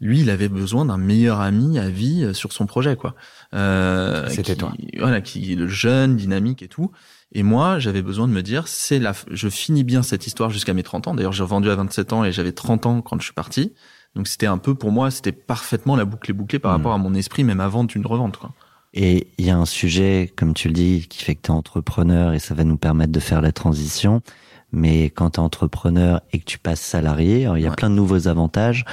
[0.00, 3.14] Lui, il avait besoin d'un meilleur ami à vie euh, sur son projet, quoi.
[3.54, 4.72] Euh, C'était toi.
[4.98, 6.90] Voilà, qui est le jeune, dynamique et tout.
[7.32, 10.74] Et moi, j'avais besoin de me dire, c'est la, je finis bien cette histoire jusqu'à
[10.74, 11.14] mes 30 ans.
[11.14, 13.72] D'ailleurs, j'ai vendu à 27 ans et j'avais 30 ans quand je suis parti.
[14.16, 16.76] Donc c'était un peu pour moi, c'était parfaitement la boucle est bouclée par Mm.
[16.76, 18.36] rapport à mon esprit, même avant d'une revente.
[18.36, 18.52] Quoi.
[18.92, 21.54] Et il y a un sujet, comme tu le dis, qui fait que tu es
[21.54, 24.20] entrepreneur et ça va nous permettre de faire la transition.
[24.72, 27.76] Mais quand tu es entrepreneur et que tu passes salarié, il y a Ouais.
[27.76, 28.84] plein de nouveaux avantages,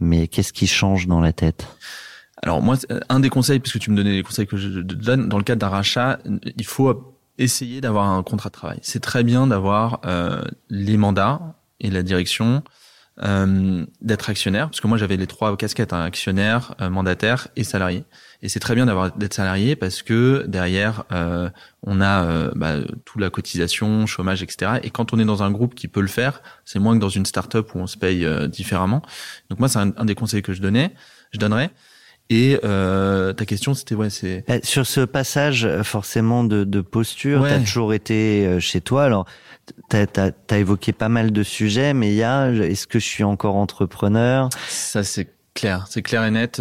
[0.00, 1.66] mais qu'est-ce qui change dans la tête?
[2.42, 4.94] Alors moi, c'est- un des conseils, puisque tu me donnais les conseils que je te
[4.94, 6.18] donne, dans le cadre d'un rachat,
[6.56, 8.78] il faut essayer d'avoir un contrat de travail.
[8.82, 12.62] C'est très bien d'avoir euh, les mandats et la direction,
[13.22, 17.64] euh, d'être actionnaire, parce que moi j'avais les trois casquettes, hein, actionnaire, euh, mandataire et
[17.64, 18.04] salarié.
[18.42, 21.48] Et c'est très bien d'avoir d'être salarié parce que derrière euh,
[21.82, 24.80] on a euh, bah, toute la cotisation, chômage, etc.
[24.82, 27.08] Et quand on est dans un groupe qui peut le faire, c'est moins que dans
[27.08, 29.02] une start-up où on se paye différemment.
[29.48, 30.92] Donc moi c'est un, un des conseils que je donnais,
[31.32, 31.70] je donnerais.
[32.28, 36.80] Et euh, ta question, c'était ouais, c'est Euh, Sur ce passage, euh, forcément, de, de
[36.80, 37.50] posture, Ouais.
[37.50, 39.04] tu as toujours été euh, chez toi.
[39.04, 39.26] Alors,
[39.90, 43.24] tu as, évoqué pas mal de sujets, mais il y a, est-ce que je suis
[43.24, 44.48] encore entrepreneur?
[44.68, 46.60] Ça, c'est clair, c'est clair et net.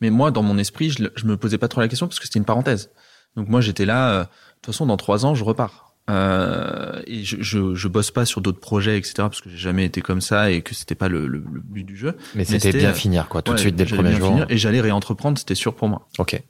[0.00, 2.26] mais moi, dans mon esprit, je, je me posais pas trop la question parce que
[2.26, 2.90] c'était une parenthèse.
[3.36, 4.20] Donc moi, j'étais là.
[4.20, 4.24] De
[4.62, 5.87] toute façon, dans trois ans, je repars.
[6.08, 9.14] Euh, et je, je, je bosse pas sur d'autres projets, etc.
[9.18, 11.84] Parce que j'ai jamais été comme ça et que c'était pas le, le, le but
[11.84, 12.16] du jeu.
[12.34, 14.28] Mais c'était c'était, bien euh, finir, quoi, tout de suite dès le premier jour.
[14.28, 16.08] finir et j'allais réentreprendre, c'était sûr pour moi.
[16.18, 16.40] Ok.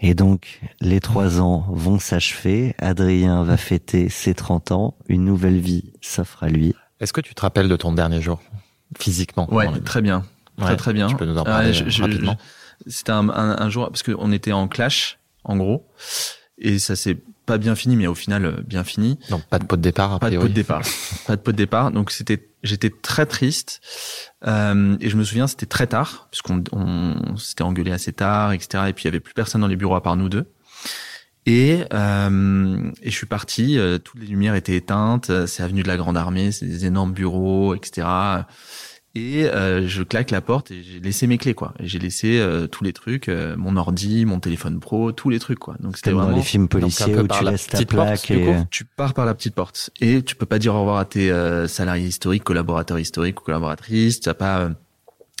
[0.00, 2.74] Et donc, les trois ans vont s'achever.
[2.78, 4.94] Adrien va fêter ses 30 ans.
[5.08, 6.74] Une nouvelle vie s'offre à lui.
[7.00, 8.40] Est-ce que tu te rappelles de ton dernier jour
[8.98, 10.22] physiquement Ouais, très bien,
[10.58, 11.06] très Ouais, très bien.
[11.08, 12.36] Tu peux nous en parler Ouais, rapidement.
[12.86, 15.86] C'était un, un, un jour parce qu'on était en clash, en gros,
[16.58, 17.16] et ça s'est
[17.46, 19.18] pas bien fini, mais au final euh, bien fini.
[19.30, 20.82] Donc pas de pot de départ, a Pas de pot de départ.
[21.26, 21.92] pas de pot de départ.
[21.92, 23.80] Donc c'était, j'étais très triste.
[24.46, 28.84] Euh, et je me souviens, c'était très tard, puisqu'on on, s'était engueulé assez tard, etc.
[28.88, 30.52] Et puis il y avait plus personne dans les bureaux à part nous deux.
[31.46, 33.78] Et, euh, et je suis parti.
[33.78, 35.30] euh, toutes les lumières étaient éteintes.
[35.30, 38.06] euh, C'est avenue de la Grande Armée, c'est des énormes bureaux, etc.
[39.16, 41.72] Et euh, je claque la porte et j'ai laissé mes clés, quoi.
[41.80, 45.38] Et j'ai laissé euh, tous les trucs, euh, mon ordi, mon téléphone pro, tous les
[45.38, 45.74] trucs, quoi.
[45.80, 48.08] Donc c'était Comme dans vraiment les films policiers où tu la laisses ta petite porte,
[48.08, 48.26] plaque.
[48.26, 48.44] du et...
[48.44, 48.66] coup.
[48.70, 51.30] tu pars par la petite porte et tu peux pas dire au revoir à tes
[51.30, 54.20] euh, salariés historiques, collaborateurs historiques ou collaboratrices.
[54.20, 54.68] Tu as pas euh,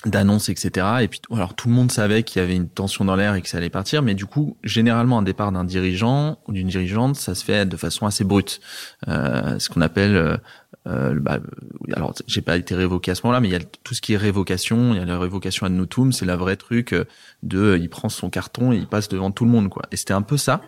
[0.06, 0.86] d'annonce, etc.
[1.02, 3.42] Et puis alors tout le monde savait qu'il y avait une tension dans l'air et
[3.42, 7.16] que ça allait partir, mais du coup généralement un départ d'un dirigeant ou d'une dirigeante,
[7.16, 8.60] ça se fait de façon assez brute,
[9.08, 10.40] euh, ce qu'on appelle
[10.86, 13.60] euh, bah, euh, alors j'ai pas été révoqué à ce moment-là, mais il y a
[13.84, 16.56] tout ce qui est révocation, il y a la révocation ad notum, c'est la vraie
[16.56, 17.04] truc euh,
[17.42, 19.82] de euh, il prend son carton et il passe devant tout le monde quoi.
[19.92, 20.60] Et c'était un peu ça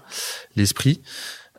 [0.57, 1.01] l'esprit.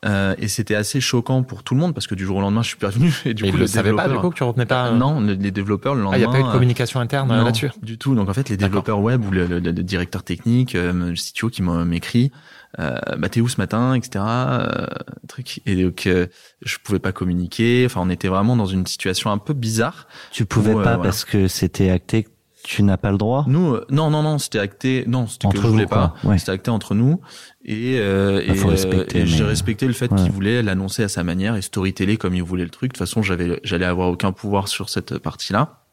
[0.06, 2.62] Euh, et c'était assez choquant pour tout le monde parce que du jour au lendemain,
[2.62, 3.12] je suis pas venu.
[3.26, 4.86] Et du Mais coup, il le savait pas, du coup, que tu retenais pas.
[4.88, 6.16] euh, Non, le- les développeurs le Ah, lendemain.
[6.16, 7.68] il n'y a pas eu de communication interne là-dessus.
[7.82, 8.14] Du tout.
[8.14, 11.60] Donc en fait, les développeurs web ou le, le- le directeur technique, le CTO qui
[11.62, 12.32] m'a- m'écrit,
[12.78, 14.24] euh, bah t'es où ce matin, etc.
[14.24, 14.86] Euh,
[15.28, 15.60] truc.
[15.66, 16.26] Et donc euh,
[16.62, 17.84] je pouvais pas communiquer.
[17.86, 20.06] Enfin, on était vraiment dans une situation un peu bizarre.
[20.30, 21.02] Tu pouvais Ouais, pas voilà.
[21.02, 22.26] parce que c'était acté
[22.62, 23.46] tu n'as pas le droit?
[23.48, 25.04] Nous, euh, non, non, non, c'était acté.
[25.06, 26.12] Non, c'était que Entre je voulais pas.
[26.24, 26.36] Ouais.
[26.36, 27.18] C'était acté entre nous.
[27.64, 30.18] Et, euh, Bah, et, euh, et j'ai respecté le fait Ouais.
[30.22, 32.90] qu'il voulait l'annoncer à sa manière et storyteller comme il voulait le truc.
[32.92, 35.84] De toute façon, j'avais, j'allais avoir aucun pouvoir sur cette partie-là.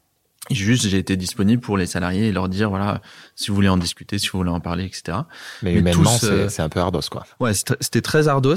[0.50, 3.02] Juste, j'ai été disponible pour les salariés et leur dire, voilà,
[3.36, 5.20] si vous voulez en discuter, si vous voulez en parler, etc.
[5.62, 7.26] Mais, Mais humainement, c'est euh, c'est un peu ardos, quoi.
[7.40, 8.56] Ouais, c'était très ardos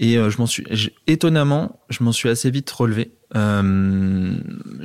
[0.00, 0.64] et euh, je m'en suis
[1.06, 3.12] étonnamment, je m'en suis assez vite relevé.
[3.36, 4.36] Euh,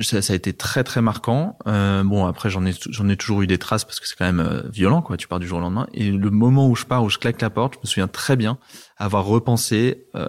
[0.02, 1.58] ça, ça a été très très marquant.
[1.68, 4.26] Euh, bon après j'en ai j'en ai toujours eu des traces parce que c'est quand
[4.26, 5.16] même euh, violent quoi.
[5.18, 7.42] Tu pars du jour au lendemain et le moment où je pars où je claque
[7.42, 8.58] la porte, je me souviens très bien
[8.98, 10.28] avoir repensé euh,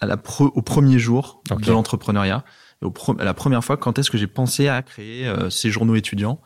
[0.00, 2.44] à la pre- au premier jour de l'entrepreneuriat.
[2.82, 6.40] Au la première fois quand est-ce que j'ai pensé à créer euh, ces journaux étudiants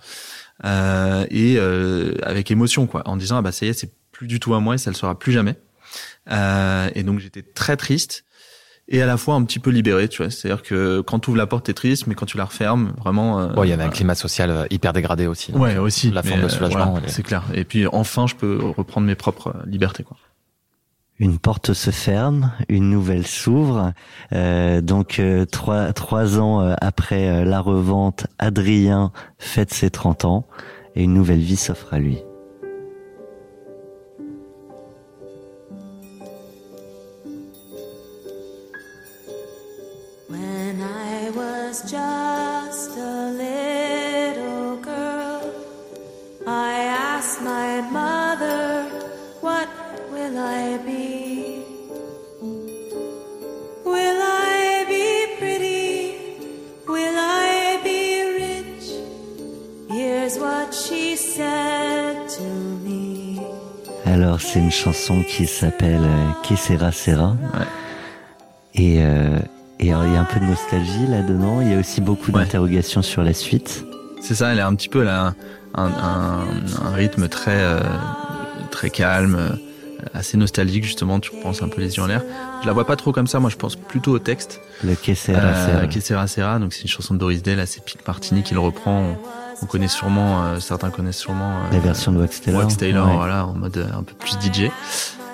[0.65, 4.27] euh, et euh, avec émotion quoi, en disant ah bah ça y est c'est plus
[4.27, 5.55] du tout à moi et ça le sera plus jamais.
[6.31, 8.25] Euh, et donc j'étais très triste
[8.91, 10.31] et à la fois un petit peu libéré, tu vois.
[10.31, 13.39] C'est-à-dire que quand tu ouvres la porte, t'es triste, mais quand tu la refermes, vraiment.
[13.39, 15.53] euh, Bon, il y avait un climat social euh, hyper dégradé aussi.
[15.53, 16.11] Ouais, aussi.
[16.11, 16.93] La forme de euh, soulagement.
[16.93, 17.43] voilà, c'est clair.
[17.53, 20.17] Et puis enfin, je peux reprendre mes propres euh, libertés, quoi.
[21.19, 23.93] Une porte se ferme, une nouvelle s'ouvre.
[24.33, 30.47] Euh, donc euh, trois trois ans euh, après la revente, Adrien fête ses 30 ans
[30.95, 32.19] et une nouvelle vie s'offre à lui.
[64.05, 67.37] Alors c'est une chanson qui s'appelle euh, Que sera sera.
[68.75, 69.39] Et euh,
[69.81, 71.61] et il y a un peu de nostalgie là-dedans.
[71.61, 73.85] Il y a aussi beaucoup d'interrogations sur la suite.
[74.21, 75.35] C'est ça, elle est un petit peu là,
[75.75, 76.45] un, un,
[76.85, 77.81] un rythme très euh,
[78.71, 79.57] très calme,
[80.15, 81.21] assez nostalgique justement.
[81.21, 82.23] Tu penses un peu les yeux en l'air.
[82.63, 83.41] Je la vois pas trop comme ça.
[83.41, 84.61] Moi, je pense plutôt au texte.
[84.85, 85.87] Le Que sera sera.
[85.87, 86.59] Que sera sera.
[86.59, 87.57] Donc c'est une chanson de Doris Day.
[87.57, 89.17] Là, c'est Pete Martini qui le reprend.
[89.63, 93.13] On connaît sûrement, euh, certains connaissent sûrement euh, la version de Wax Taylor, Wax Taylor
[93.13, 94.71] voilà, en mode euh, un peu plus DJ.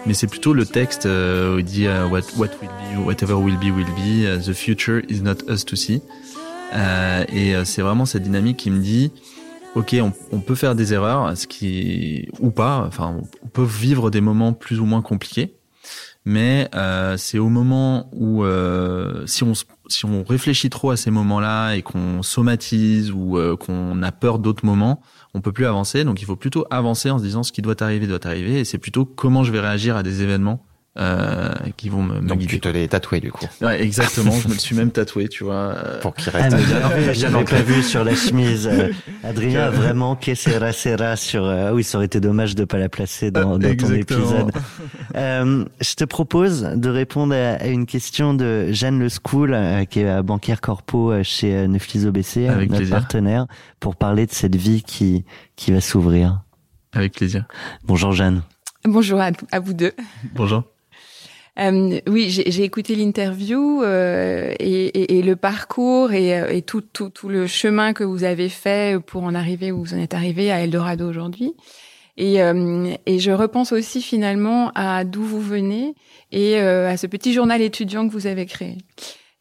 [0.06, 3.74] Mais c'est plutôt le texte où il dit what, what will be, whatever will be
[3.74, 6.02] will be, the future is not us to see.
[6.74, 9.12] et c'est vraiment cette dynamique qui me dit,
[9.74, 14.10] ok, on, on, peut faire des erreurs, ce qui ou pas, enfin, on peut vivre
[14.10, 15.54] des moments plus ou moins compliqués
[16.24, 19.52] mais euh, c'est au moment où euh, si on
[19.88, 24.38] si on réfléchit trop à ces moments-là et qu'on somatise ou euh, qu'on a peur
[24.38, 25.02] d'autres moments,
[25.34, 26.04] on peut plus avancer.
[26.04, 28.64] Donc il faut plutôt avancer en se disant ce qui doit arriver doit arriver et
[28.64, 30.64] c'est plutôt comment je vais réagir à des événements
[30.96, 33.46] euh, qui vont me, Donc tu te l'es tatoué du coup.
[33.60, 34.30] Ouais, exactement.
[34.30, 35.74] je me le suis même tatoué, tu vois.
[35.76, 36.56] Euh, Pour qu'il reste.
[36.56, 38.68] Ah, J'avais pas vu sur la chemise.
[38.70, 38.92] Euh,
[39.24, 41.44] Adrien a vraiment que sera sera sur.
[41.44, 44.52] Euh, ah oui, ça aurait été dommage de pas la placer dans, dans ton épisode.
[45.16, 49.56] Euh, je te propose de répondre à, une question de Jeanne Le School,
[49.88, 53.46] qui est banquière corpo chez Neuflis OBC, Avec notre partenaire,
[53.78, 55.24] pour parler de cette vie qui
[55.54, 56.42] qui va s'ouvrir.
[56.94, 57.44] Avec plaisir.
[57.84, 58.42] Bonjour Jeanne.
[58.84, 59.92] Bonjour à, à vous deux.
[60.34, 60.64] Bonjour.
[61.60, 66.80] Euh, oui, j'ai écouté l'interview euh, et, et, et, le parcours et, euh, et tout,
[66.80, 70.14] tout, tout, le chemin que vous avez fait pour en arriver où vous en êtes
[70.14, 71.54] arrivé à Eldorado aujourd'hui.
[72.16, 75.94] Et, euh, et, je repense aussi finalement à d'où vous venez
[76.30, 78.78] et euh, à ce petit journal étudiant que vous avez créé.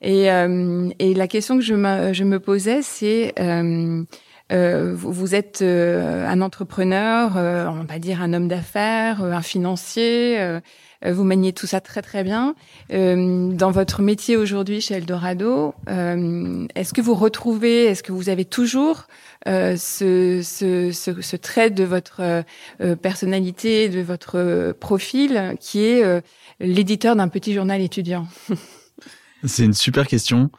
[0.02, 7.32] Et, la question que je me, je me posais, c'est euh, vous êtes un entrepreneur,
[7.38, 10.60] on va dire un homme d'affaires, un financier.
[11.06, 12.56] Euh, vous maniez tout ça très très bien.
[12.92, 18.30] Euh, dans votre métier aujourd'hui chez Eldorado, euh, est-ce que vous retrouvez, est-ce que vous
[18.30, 19.08] avez toujours
[19.46, 22.44] ce, trait de votre
[23.02, 26.24] personnalité, de votre profil, qui est
[26.60, 28.28] l'éditeur d'un petit journal étudiant?
[29.46, 30.50] C'est une super question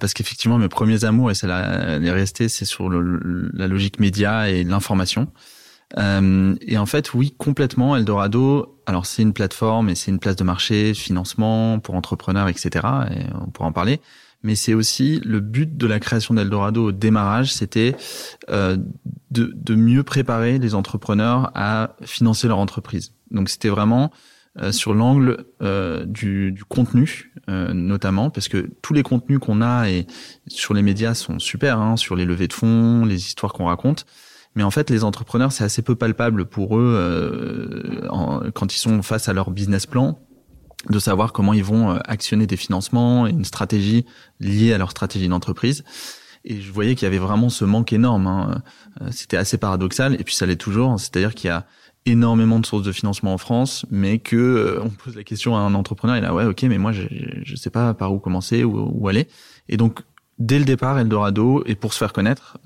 [0.00, 4.64] parce qu'effectivement mes premiers amours et ça est resté c'est sur la logique média et
[4.64, 5.28] l'information
[5.98, 7.96] et en fait, oui, complètement.
[7.96, 12.70] Eldorado, alors c'est une plateforme et c'est une place de marché, financement pour entrepreneurs, etc.
[13.10, 14.00] Et on pourra en parler.
[14.42, 17.94] Mais c'est aussi le but de la création d'Eldorado au démarrage, c'était
[18.50, 18.76] euh,
[19.30, 23.12] de, de, mieux préparer les entrepreneurs à financer leur entreprise.
[23.30, 24.10] Donc c'était vraiment
[24.60, 29.62] euh, sur l'angle euh, du, du, contenu, euh, notamment, parce que tous les contenus qu'on
[29.62, 30.06] a et
[30.46, 34.04] sur les médias sont super, hein, sur les levées de fonds, les histoires qu'on raconte.
[34.54, 39.02] Mais en fait, les entrepreneurs, c'est assez peu palpable pour eux euh, quand ils sont
[39.02, 40.18] face à leur business plan
[40.90, 44.04] de savoir comment ils vont euh, actionner des financements et une stratégie
[44.40, 45.84] liée à leur stratégie d'entreprise.
[46.44, 48.26] Et je voyais qu'il y avait vraiment ce manque énorme.
[48.26, 48.62] Hein.
[49.00, 50.98] Euh, c'était assez paradoxal, et puis ça l'est toujours.
[50.98, 51.66] C'est-à-dire qu'il y a
[52.04, 55.60] énormément de sources de financement en France, mais que euh, on pose la question à
[55.60, 57.02] un entrepreneur, il a ouais, ok, mais moi je,
[57.44, 59.28] je sais pas par où commencer, où, où aller.
[59.68, 60.00] Et donc
[60.40, 62.58] dès le départ, Eldorado, et pour se faire connaître,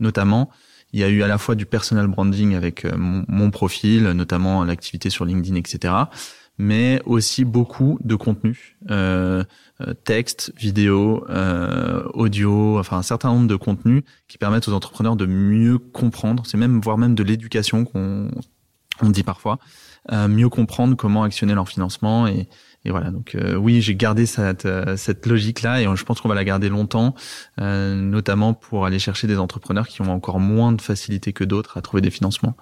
[0.00, 0.48] notamment,
[0.92, 4.64] il y a eu à la fois du personal branding avec euh, mon, profil, notamment
[4.64, 5.94] l'activité sur LinkedIn, etc.
[6.58, 9.44] Mais aussi beaucoup de contenu, euh,
[9.80, 15.14] euh texte, vidéo, euh, audio, enfin un certain nombre de contenus qui permettent aux entrepreneurs
[15.14, 16.44] de mieux comprendre.
[16.46, 18.28] C'est même voire même de l'éducation qu'on
[19.00, 19.58] on dit parfois,
[20.12, 22.48] euh, mieux comprendre comment actionner leur financement et,
[22.88, 26.28] et voilà, donc euh, oui, j'ai gardé cette, euh, cette logique-là et je pense qu'on
[26.30, 27.14] va la garder longtemps,
[27.60, 31.76] euh, notamment pour aller chercher des entrepreneurs qui ont encore moins de facilité que d'autres
[31.76, 32.56] à trouver des financements.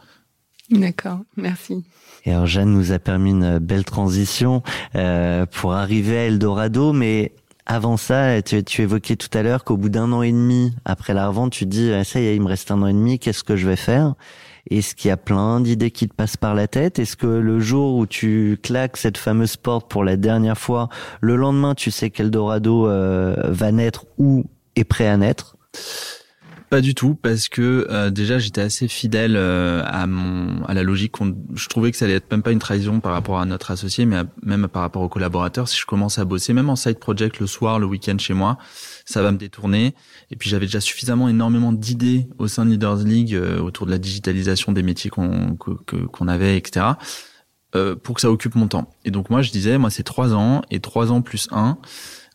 [0.69, 1.85] D'accord, merci.
[2.25, 4.65] Et alors Jeanne nous a permis une belle transition
[4.97, 7.33] euh, pour arriver à Eldorado, mais
[7.67, 11.15] avant ça, tu, tu évoquais tout à l'heure qu'au bout d'un an et demi après
[11.15, 13.19] la revente, tu dis ah, ça y est, il me reste un an et demi,
[13.19, 14.15] qu'est-ce que je vais faire?
[14.71, 16.99] Est-ce qu'il y a plein d'idées qui te passent par la tête?
[16.99, 20.89] Est-ce que le jour où tu claques cette fameuse porte pour la dernière fois,
[21.21, 24.45] le lendemain tu sais qu'Eldorado euh, va naître ou
[24.75, 25.57] est prêt à naître?
[26.69, 30.83] Pas du tout parce que euh, déjà j'étais assez fidèle euh, à mon à la
[30.83, 31.15] logique.
[31.55, 34.05] Je trouvais que ça allait être même pas une trahison par rapport à notre associé,
[34.05, 35.69] mais même par rapport aux collaborateurs.
[35.69, 38.59] Si je commence à bosser, même en side project le soir, le week-end chez moi,
[39.05, 39.95] ça va me détourner.
[40.31, 43.93] Et puis j'avais déjà suffisamment énormément d'idées au sein de Leaders League euh, autour de
[43.93, 46.87] la digitalisation des métiers qu'on qu'on avait, etc.
[48.03, 48.91] pour que ça occupe mon temps.
[49.05, 51.79] Et donc moi je disais, moi c'est trois ans et trois ans plus un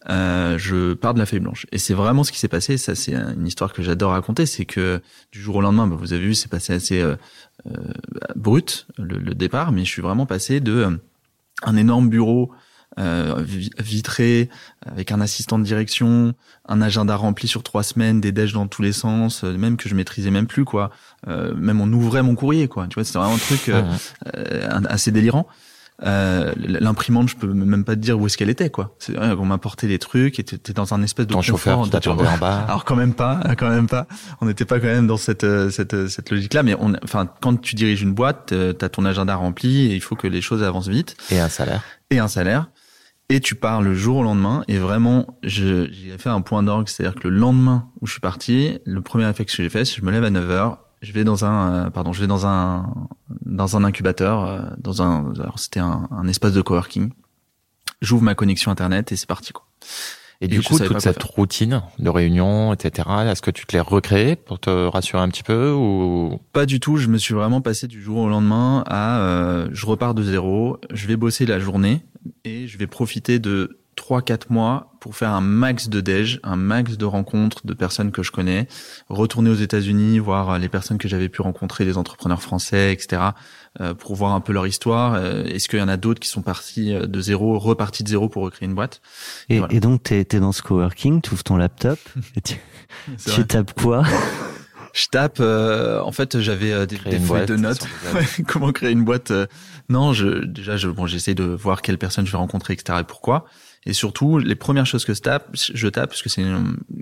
[0.09, 1.67] euh, je pars de la feuille blanche.
[1.71, 2.77] Et c'est vraiment ce qui s'est passé.
[2.77, 4.45] Ça, c'est une histoire que j'adore raconter.
[4.45, 7.15] C'est que du jour au lendemain, bah, vous avez vu, c'est passé assez euh,
[7.67, 7.93] euh,
[8.35, 10.97] brut le, départ, mais je suis vraiment passé de euh,
[11.63, 12.51] un énorme bureau
[13.79, 14.49] vitré
[14.85, 16.33] avec un assistant de direction,
[16.67, 19.95] un agenda rempli sur trois semaines, des déj dans tous les sens, même que je
[19.95, 20.91] maîtrisais même plus quoi.
[21.25, 22.87] même on ouvrait mon courrier quoi.
[22.89, 23.71] Tu vois, c'était vraiment un truc
[24.89, 25.47] assez délirant.
[26.03, 28.95] Euh, l'imprimante, je peux même pas te dire où est-ce qu'elle était, quoi.
[28.99, 32.37] C'est, on m'a porté des trucs et t'es dans un espèce de Ton chauffeur en
[32.37, 32.65] bas.
[32.67, 34.07] Alors quand même pas, quand même pas.
[34.41, 37.27] On n'était pas quand même dans cette euh, cette euh, cette logique-là, mais on, enfin,
[37.41, 40.63] quand tu diriges une boîte, t'as ton agenda rempli et il faut que les choses
[40.63, 41.15] avancent vite.
[41.29, 41.83] Et un salaire.
[42.09, 42.69] Et un salaire.
[43.29, 44.63] Et tu pars le jour au lendemain.
[44.67, 48.79] Et vraiment, j'ai fait un point d'orgue, c'est-à-dire que le lendemain où je suis parti,
[48.85, 51.11] le premier réflexe que j'ai fait, c'est que je me lève à 9 heures je
[51.13, 52.93] vais dans un pardon je vais dans un
[53.45, 57.11] dans un incubateur euh, dans un c'était un, un, espace de coworking.
[58.01, 59.65] J'ouvre ma connexion internet et c'est parti quoi.
[60.43, 64.35] Et, du coup toute cette routine de réunion etc est-ce que tu te l'es recréé
[64.35, 66.39] pour te rassurer un petit peu ou?
[66.51, 66.97] Pas du tout.
[66.97, 70.79] Je me suis vraiment passé du jour au lendemain à euh, je repars de zéro
[70.91, 72.03] je vais bosser la journée
[72.43, 76.97] et je vais profiter de 3-4 mois pour faire un max de déj, un max
[76.97, 78.67] de rencontres de personnes que je connais,
[79.09, 83.21] retourner aux États-Unis, voir les personnes que j'avais pu rencontrer, les entrepreneurs français, etc.,
[83.79, 85.13] euh, pour voir un peu leur histoire.
[85.13, 88.09] Euh, est-ce qu'il y en a d'autres qui sont partis euh, de zéro, repartis de
[88.09, 89.01] zéro pour recréer une boîte?
[89.49, 91.99] Et, et, donc, tu es, dans ce coworking, tu ouvres ton laptop,
[92.35, 92.55] et tu,
[93.33, 94.03] tu tapes quoi?
[94.93, 95.39] Je tape.
[95.39, 97.87] en fait, j'avais des, des feuilles de notes.
[98.47, 99.31] comment créer une boîte
[99.89, 102.99] Non, je déjà, je, bon, j'essaie de voir quelles personnes je vais rencontrer, etc.
[103.01, 103.45] Et pourquoi.
[103.86, 106.45] Et surtout, les premières choses que je tape, je tape, parce que c'est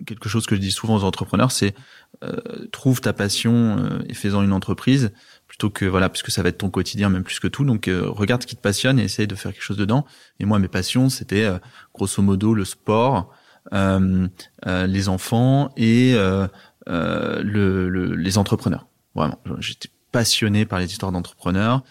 [0.05, 1.75] quelque chose que je dis souvent aux entrepreneurs, c'est
[2.23, 2.37] euh,
[2.71, 5.11] trouve ta passion euh, et fais-en une entreprise,
[5.47, 7.65] plutôt que voilà, puisque ça va être ton quotidien même plus que tout.
[7.65, 10.05] Donc euh, regarde ce qui te passionne et essaye de faire quelque chose dedans.
[10.39, 11.59] Et moi, mes passions, c'était euh,
[11.93, 13.33] grosso modo le sport,
[13.71, 18.87] les enfants et le, le, les entrepreneurs.
[19.15, 21.83] Vraiment, j'étais passionné par les histoires d'entrepreneurs.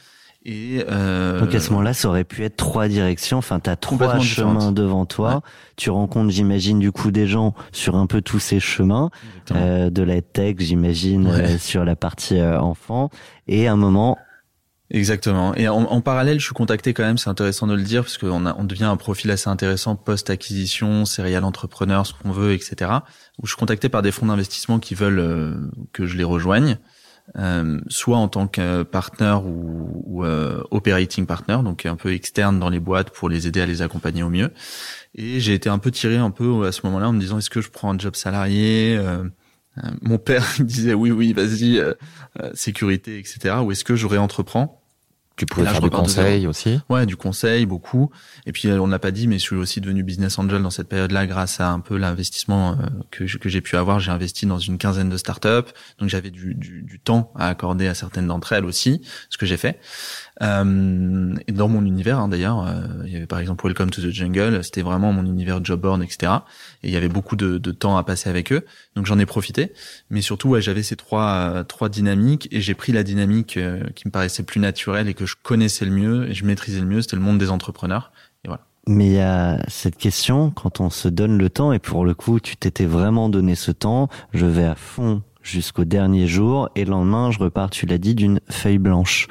[0.45, 3.39] Et euh, Donc à ce moment-là, ça aurait pu être trois directions.
[3.39, 5.43] Enfin, tu as trois chemins devant toi.
[5.77, 9.11] Tu rencontres, j'imagine, du coup des gens sur un peu tous ces chemins,
[9.51, 13.11] euh, de la tech, j'imagine, euh, sur la partie euh, enfant.
[13.47, 14.17] Et à un moment,
[14.91, 15.55] Exactement.
[15.55, 18.17] Et en, en, parallèle, je suis contacté quand même, c'est intéressant de le dire, parce
[18.17, 22.91] qu'on on devient un profil assez intéressant post-acquisition, serial entrepreneur, ce qu'on veut, etc.
[23.39, 25.55] Où je suis contacté par des fonds d'investissement qui veulent euh,
[25.93, 26.79] que je les rejoigne.
[27.37, 32.71] Euh, soit en tant que partenaire ou, euh, operating partner, donc un peu externe dans
[32.71, 34.51] les boîtes pour les aider à les accompagner au mieux.
[35.15, 37.51] Et j'ai été un peu tiré un peu à ce moment-là en me disant est-ce
[37.51, 39.25] que je prends un job salarié euh,
[40.01, 41.81] Mon père disait oui oui vas-y
[42.55, 43.57] sécurité etc.
[43.63, 44.78] Ou est-ce que je réentreprends?
[45.39, 46.81] Tu pouvais faire du conseil aussi?
[46.89, 48.11] Ouais, du conseil, beaucoup.
[48.45, 50.89] Et puis, on l'a pas dit, mais je suis aussi devenu business angel dans cette
[50.89, 54.01] période-là grâce à un peu l'investissement euh, que, que j'ai pu avoir.
[54.01, 57.87] J'ai investi dans une quinzaine de startups, donc j'avais du, du, du, temps à accorder
[57.87, 59.79] à certaines d'entre elles aussi, ce que j'ai fait.
[60.43, 64.01] Euh, et dans mon univers, hein, d'ailleurs, euh, il y avait par exemple Welcome to
[64.01, 66.33] the Jungle, c'était vraiment mon univers job board, etc.
[66.83, 68.65] Et il y avait beaucoup de, temps à passer avec eux,
[68.95, 69.73] donc j'en ai profité.
[70.11, 74.13] Mais surtout, j'avais ces trois trois dynamiques et j'ai pris la dynamique euh, qui me
[74.13, 77.17] paraissait plus naturelle et que je connaissais le mieux et je maîtrisais le mieux, c'était
[77.17, 78.13] le monde des entrepreneurs.
[78.45, 78.65] Et voilà.
[78.87, 82.15] Mais il y a cette question, quand on se donne le temps, et pour le
[82.15, 86.85] coup, tu t'étais vraiment donné ce temps, je vais à fond jusqu'au dernier jour, et
[86.85, 89.29] le lendemain, je repars, tu l'as dit, d'une feuille blanche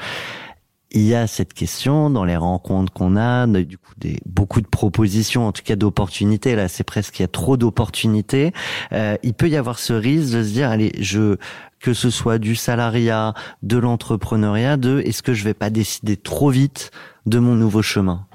[0.92, 4.68] il y a cette question dans les rencontres qu'on a, du coup des beaucoup de
[4.68, 6.56] propositions, en tout cas d'opportunités.
[6.56, 8.54] Là, c'est presque il y a trop d'opportunités.
[8.94, 11.38] Euh, il peut y avoir ce risque de se dire, allez, je
[11.80, 13.34] que ce soit du salariat,
[13.64, 16.92] de l'entrepreneuriat, de est-ce que je vais pas décider trop vite
[17.26, 18.27] de mon nouveau chemin?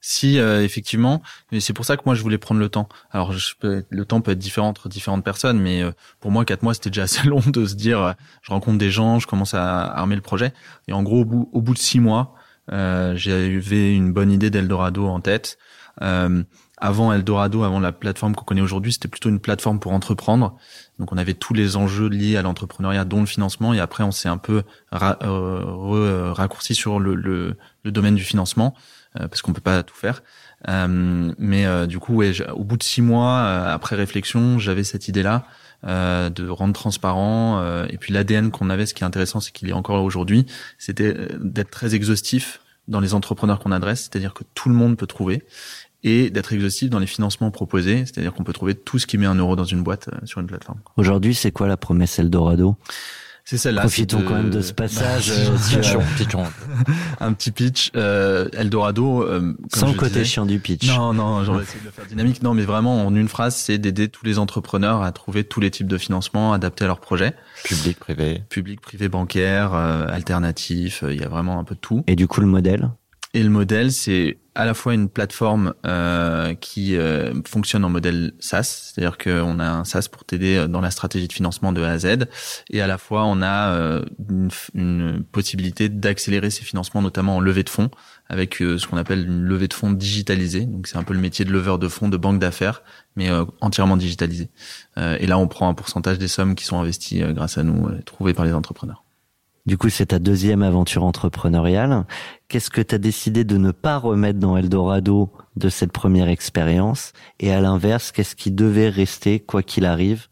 [0.00, 2.88] Si euh, effectivement, mais c'est pour ça que moi je voulais prendre le temps.
[3.10, 5.90] Alors je le temps peut être différent entre différentes personnes, mais euh,
[6.20, 8.90] pour moi quatre mois c'était déjà assez long de se dire euh, je rencontre des
[8.90, 10.52] gens, je commence à armer le projet.
[10.86, 12.34] Et en gros au bout, au bout de six mois,
[12.68, 15.58] j'avais une bonne idée d'Eldorado en tête.
[16.00, 20.56] avant Eldorado, avant la plateforme qu'on connaît aujourd'hui, c'était plutôt une plateforme pour entreprendre.
[20.98, 24.10] Donc on avait tous les enjeux liés à l'entrepreneuriat, dont le financement, et après on
[24.10, 29.52] s'est un peu euh, raccourci sur le, le, le, domaine du financement euh, parce qu'on
[29.52, 30.22] peut pas tout faire.
[30.68, 35.44] Euh, mais du coup, ouais, au bout de six mois, après réflexion, j'avais cette idée-là
[35.84, 37.84] de rendre transparent.
[37.88, 40.46] et puis l'ADN qu'on avait, ce qui est intéressant, c'est qu'il est encore aujourd'hui,
[40.78, 45.06] c'était d'être très exhaustif dans les entrepreneurs qu'on adresse, c'est-à-dire que tout le monde peut
[45.06, 45.44] trouver
[46.04, 49.26] et d'être exhaustif dans les financements proposés, c'est-à-dire qu'on peut trouver tout ce qui met
[49.26, 50.78] un euro dans une boîte euh, sur une plateforme.
[50.96, 52.76] Aujourd'hui, c'est quoi la promesse Eldorado?
[53.48, 53.80] C'est celle-là.
[53.80, 55.30] Profitons quand même de ce passage.
[55.30, 56.44] Bah, euh,
[57.20, 57.90] un petit pitch.
[57.96, 59.22] Euh, Eldorado.
[59.22, 60.86] Euh, Sans le côté chiant du pitch.
[60.86, 62.42] Non, non, j'aurais essayé de le faire dynamique.
[62.42, 65.70] Non, mais vraiment, en une phrase, c'est d'aider tous les entrepreneurs à trouver tous les
[65.70, 67.32] types de financement adaptés à leur projet.
[67.64, 68.42] Public, privé.
[68.50, 71.02] Public, privé, bancaire, alternatif.
[71.08, 72.04] Il y a vraiment un peu de tout.
[72.06, 72.90] Et du coup, le modèle?
[73.32, 78.32] Et le modèle, c'est à la fois une plateforme euh, qui euh, fonctionne en modèle
[78.40, 81.92] SaaS, c'est-à-dire qu'on a un SaaS pour t'aider dans la stratégie de financement de A
[81.92, 82.26] à Z,
[82.68, 84.04] et à la fois on a euh,
[84.74, 87.88] une, possibilité d'accélérer ces financements, notamment en levée de fonds,
[88.28, 90.66] avec euh, ce qu'on appelle une levée de fonds digitalisée.
[90.66, 92.82] Donc c'est un peu le métier de leveur de fonds, de banque d'affaires,
[93.14, 94.50] mais euh, entièrement digitalisé.
[94.96, 98.34] et là, on prend un pourcentage des sommes qui sont investies grâce à nous, trouvées
[98.34, 99.04] par les entrepreneurs.
[99.68, 102.06] Du coup, c'est ta deuxième aventure entrepreneuriale.
[102.48, 107.12] Qu'est-ce que tu as décidé de ne pas remettre dans Eldorado de cette première expérience?
[107.38, 110.28] Et à l'inverse, qu'est-ce qui devait rester quoi qu'il arrive?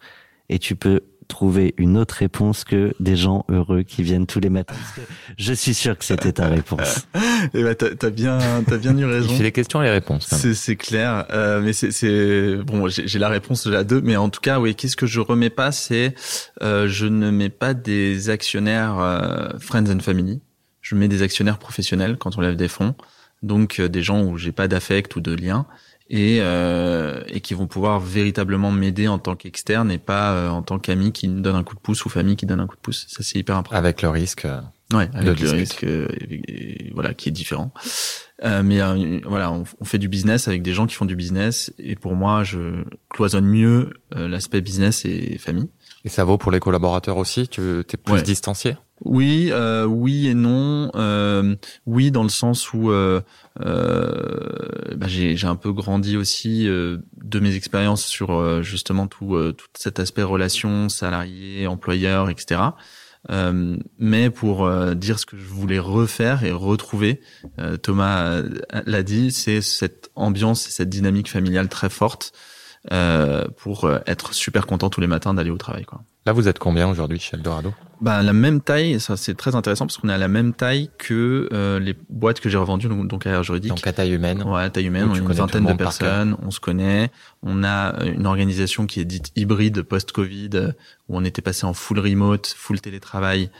[0.48, 4.48] Et tu peux trouver une autre réponse que des gens heureux qui viennent tous les
[4.48, 4.74] matins.
[5.38, 7.06] Je suis sûr que c'était ta réponse.
[7.54, 9.28] Eh ben, t'as, bien, t'as bien eu raison.
[9.34, 10.26] Fait les questions et les réponses.
[10.28, 12.88] C'est, c'est clair, euh, mais c'est, c'est bon.
[12.88, 14.74] J'ai, la réponse à deux, mais en tout cas, oui.
[14.74, 16.14] Qu'est-ce que je remets pas, c'est
[16.62, 20.40] euh, je ne mets pas des actionnaires euh, friends and family.
[20.80, 22.94] Je mets des actionnaires professionnels quand on lève des fonds,
[23.42, 25.66] donc euh, des gens où j'ai pas d'affect ou de lien
[26.08, 30.62] et, euh, et qui vont pouvoir véritablement m'aider en tant qu'externe et pas euh, en
[30.62, 32.76] tant qu'ami qui me donne un coup de pouce ou famille qui donne un coup
[32.76, 33.06] de pouce.
[33.08, 33.76] Ça c'est hyper important.
[33.76, 34.44] Avec le risque.
[34.44, 34.60] Euh,
[34.92, 36.08] ouais, avec le risque, euh,
[36.94, 37.72] voilà, qui est différent.
[38.44, 38.78] Euh, mais
[39.24, 42.14] voilà, on, on, fait du business avec des gens qui font du business et pour
[42.14, 45.68] moi, je cloisonne mieux l'aspect business et famille.
[46.04, 47.48] Et ça vaut pour les collaborateurs aussi?
[47.48, 48.76] Tu es plus distancié?
[49.04, 50.90] Oui, euh, oui et non.
[50.94, 53.20] Euh, oui, dans le sens où euh,
[53.60, 59.66] euh bah, j'ai un peu grandi aussi euh, de mes expériences sur justement tout, tout
[59.76, 62.60] cet aspect relation, salarié, employeur, etc.
[63.98, 67.20] mais pour dire ce que je voulais refaire et retrouver,
[67.82, 68.42] Thomas
[68.86, 72.32] l'a dit, c'est cette ambiance et cette dynamique familiale très forte
[73.56, 75.84] pour être super content tous les matins d'aller au travail.
[75.84, 76.02] Quoi.
[76.26, 77.72] Là, vous êtes combien aujourd'hui chez Eldorado?
[78.00, 80.90] Bah, la même taille, ça c'est très intéressant parce qu'on est à la même taille
[80.98, 83.70] que euh, les boîtes que j'ai revendues, donc, donc à juridique.
[83.70, 84.42] Donc à taille humaine.
[84.42, 87.12] Ouais, taille humaine, on est une vingtaine de personnes, on se connaît.
[87.44, 90.50] On a euh, une organisation qui est dite hybride post-Covid,
[91.08, 93.50] où on était passé en full remote, full télétravail,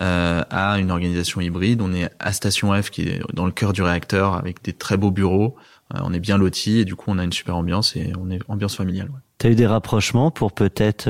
[0.00, 1.80] euh, à une organisation hybride.
[1.80, 4.96] On est à Station F, qui est dans le cœur du réacteur, avec des très
[4.96, 5.54] beaux bureaux.
[5.94, 8.30] Euh, on est bien lotis et du coup on a une super ambiance et on
[8.30, 9.10] est ambiance familiale.
[9.10, 9.20] Ouais.
[9.38, 11.08] T'as eu des rapprochements pour peut-être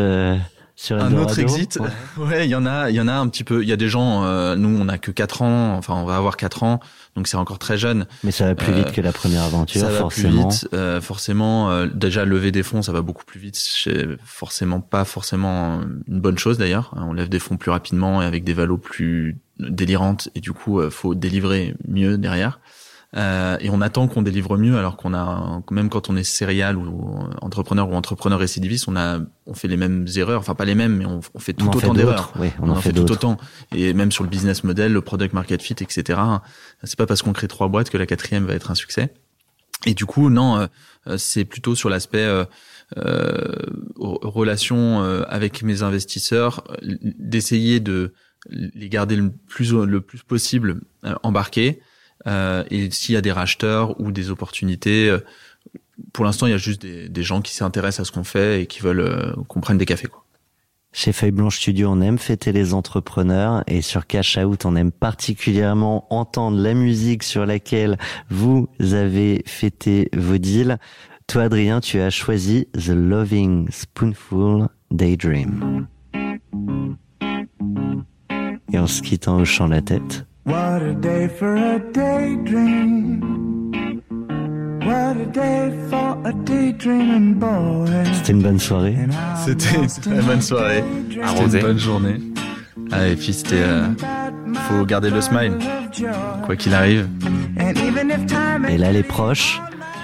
[0.90, 1.78] un autre exit.
[2.16, 2.46] Ouais.
[2.46, 3.62] Il y en a il y en a un petit peu.
[3.62, 5.76] Il y a des gens euh, nous on a que 4 ans.
[5.76, 6.80] Enfin on va avoir 4 ans.
[7.14, 8.06] Donc c'est encore très jeune.
[8.24, 10.68] Mais ça va plus vite euh, que la première aventure ça forcément va plus vite,
[10.72, 11.86] euh, forcément.
[11.86, 13.56] Déjà lever des fonds ça va beaucoup plus vite.
[13.56, 16.94] C'est forcément pas forcément une bonne chose d'ailleurs.
[16.96, 20.28] On lève des fonds plus rapidement et avec des valos plus délirantes.
[20.34, 22.60] Et du coup faut délivrer mieux derrière
[23.14, 26.76] euh, et on attend qu'on délivre mieux alors qu'on a même quand on est céréal
[26.76, 30.40] ou entrepreneur ou entrepreneur récidiviste on a on fait les mêmes erreurs.
[30.40, 32.32] Enfin pas les mêmes mais on, fait tout autant d'erreurs.
[32.38, 33.36] oui, on, en, fait, tout autant.
[33.74, 36.20] Et même sur le business model le product market fit etc
[36.82, 39.14] c'est pas parce qu'on crée trois boîtes que la quatrième va être un succès.
[39.86, 40.68] Et du coup non
[41.06, 42.44] euh, c'est plutôt sur l'aspect euh,
[42.96, 43.52] euh
[44.00, 48.12] relation avec mes investisseurs d'essayer de
[48.48, 50.82] les garder le plus le plus possible
[51.22, 51.82] embarqués euh,
[52.70, 55.18] et s'il y a des racheteurs ou des opportunités, euh,
[56.12, 58.62] pour l'instant, il y a juste des, des gens qui s'intéressent à ce qu'on fait
[58.62, 60.08] et qui veulent euh, qu'on prenne des cafés.
[60.08, 60.24] Quoi.
[60.92, 64.92] Chez Feuille Blanche Studio, on aime fêter les entrepreneurs et sur Cash Out, on aime
[64.92, 67.98] particulièrement entendre la musique sur laquelle
[68.30, 70.78] vous avez fêté vos deals.
[71.26, 75.86] Toi, Adrien, tu as choisi The Loving Spoonful Daydream.
[78.72, 80.25] Et en se quittant au chant la tête.
[80.46, 83.20] What a day for a daydream.
[84.84, 87.88] What a day for a daydreaming boy.
[88.14, 88.96] C'était une bonne soirée.
[89.44, 90.84] C'était une très bonne soirée.
[91.36, 92.20] C'était une bonne journée.
[92.92, 93.56] Ah, et puis c'était.
[93.62, 93.86] Euh,
[94.68, 95.54] faut garder le smile.
[96.44, 97.08] Quoi qu'il arrive.
[98.68, 99.60] Et là, les proches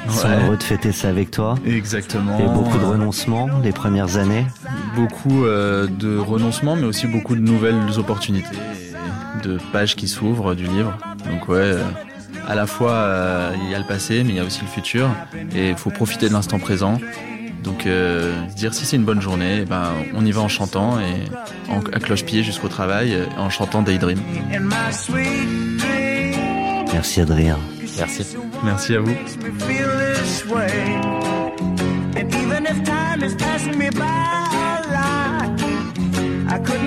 [0.06, 0.34] Ils sont Ouais.
[0.44, 1.54] heureux de fêter ça avec toi.
[1.64, 2.36] Exactement.
[2.40, 4.46] Et beaucoup de renoncements les premières années.
[4.96, 8.91] Beaucoup euh, de renoncements, mais aussi beaucoup de nouvelles opportunités et
[9.42, 10.96] de pages qui s'ouvrent du livre.
[11.30, 11.82] Donc ouais, euh,
[12.48, 14.66] à la fois euh, il y a le passé, mais il y a aussi le
[14.68, 15.10] futur,
[15.54, 16.98] et il faut profiter de l'instant présent.
[17.62, 20.98] Donc euh, dire si c'est une bonne journée, eh ben on y va en chantant
[20.98, 24.18] et en, à cloche-pied jusqu'au travail, en chantant Daydream.
[26.92, 27.58] Merci Adrien.
[27.98, 28.36] Merci.
[28.64, 29.14] Merci à vous.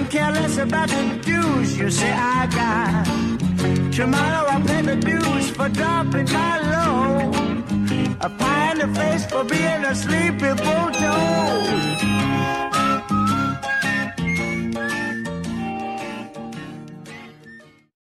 [0.09, 3.05] Care less about the dues you say I got.
[3.91, 7.31] Tomorrow I pay the dues for dropping my low.
[8.21, 11.85] A pie in the face for being a sleepy bulldog.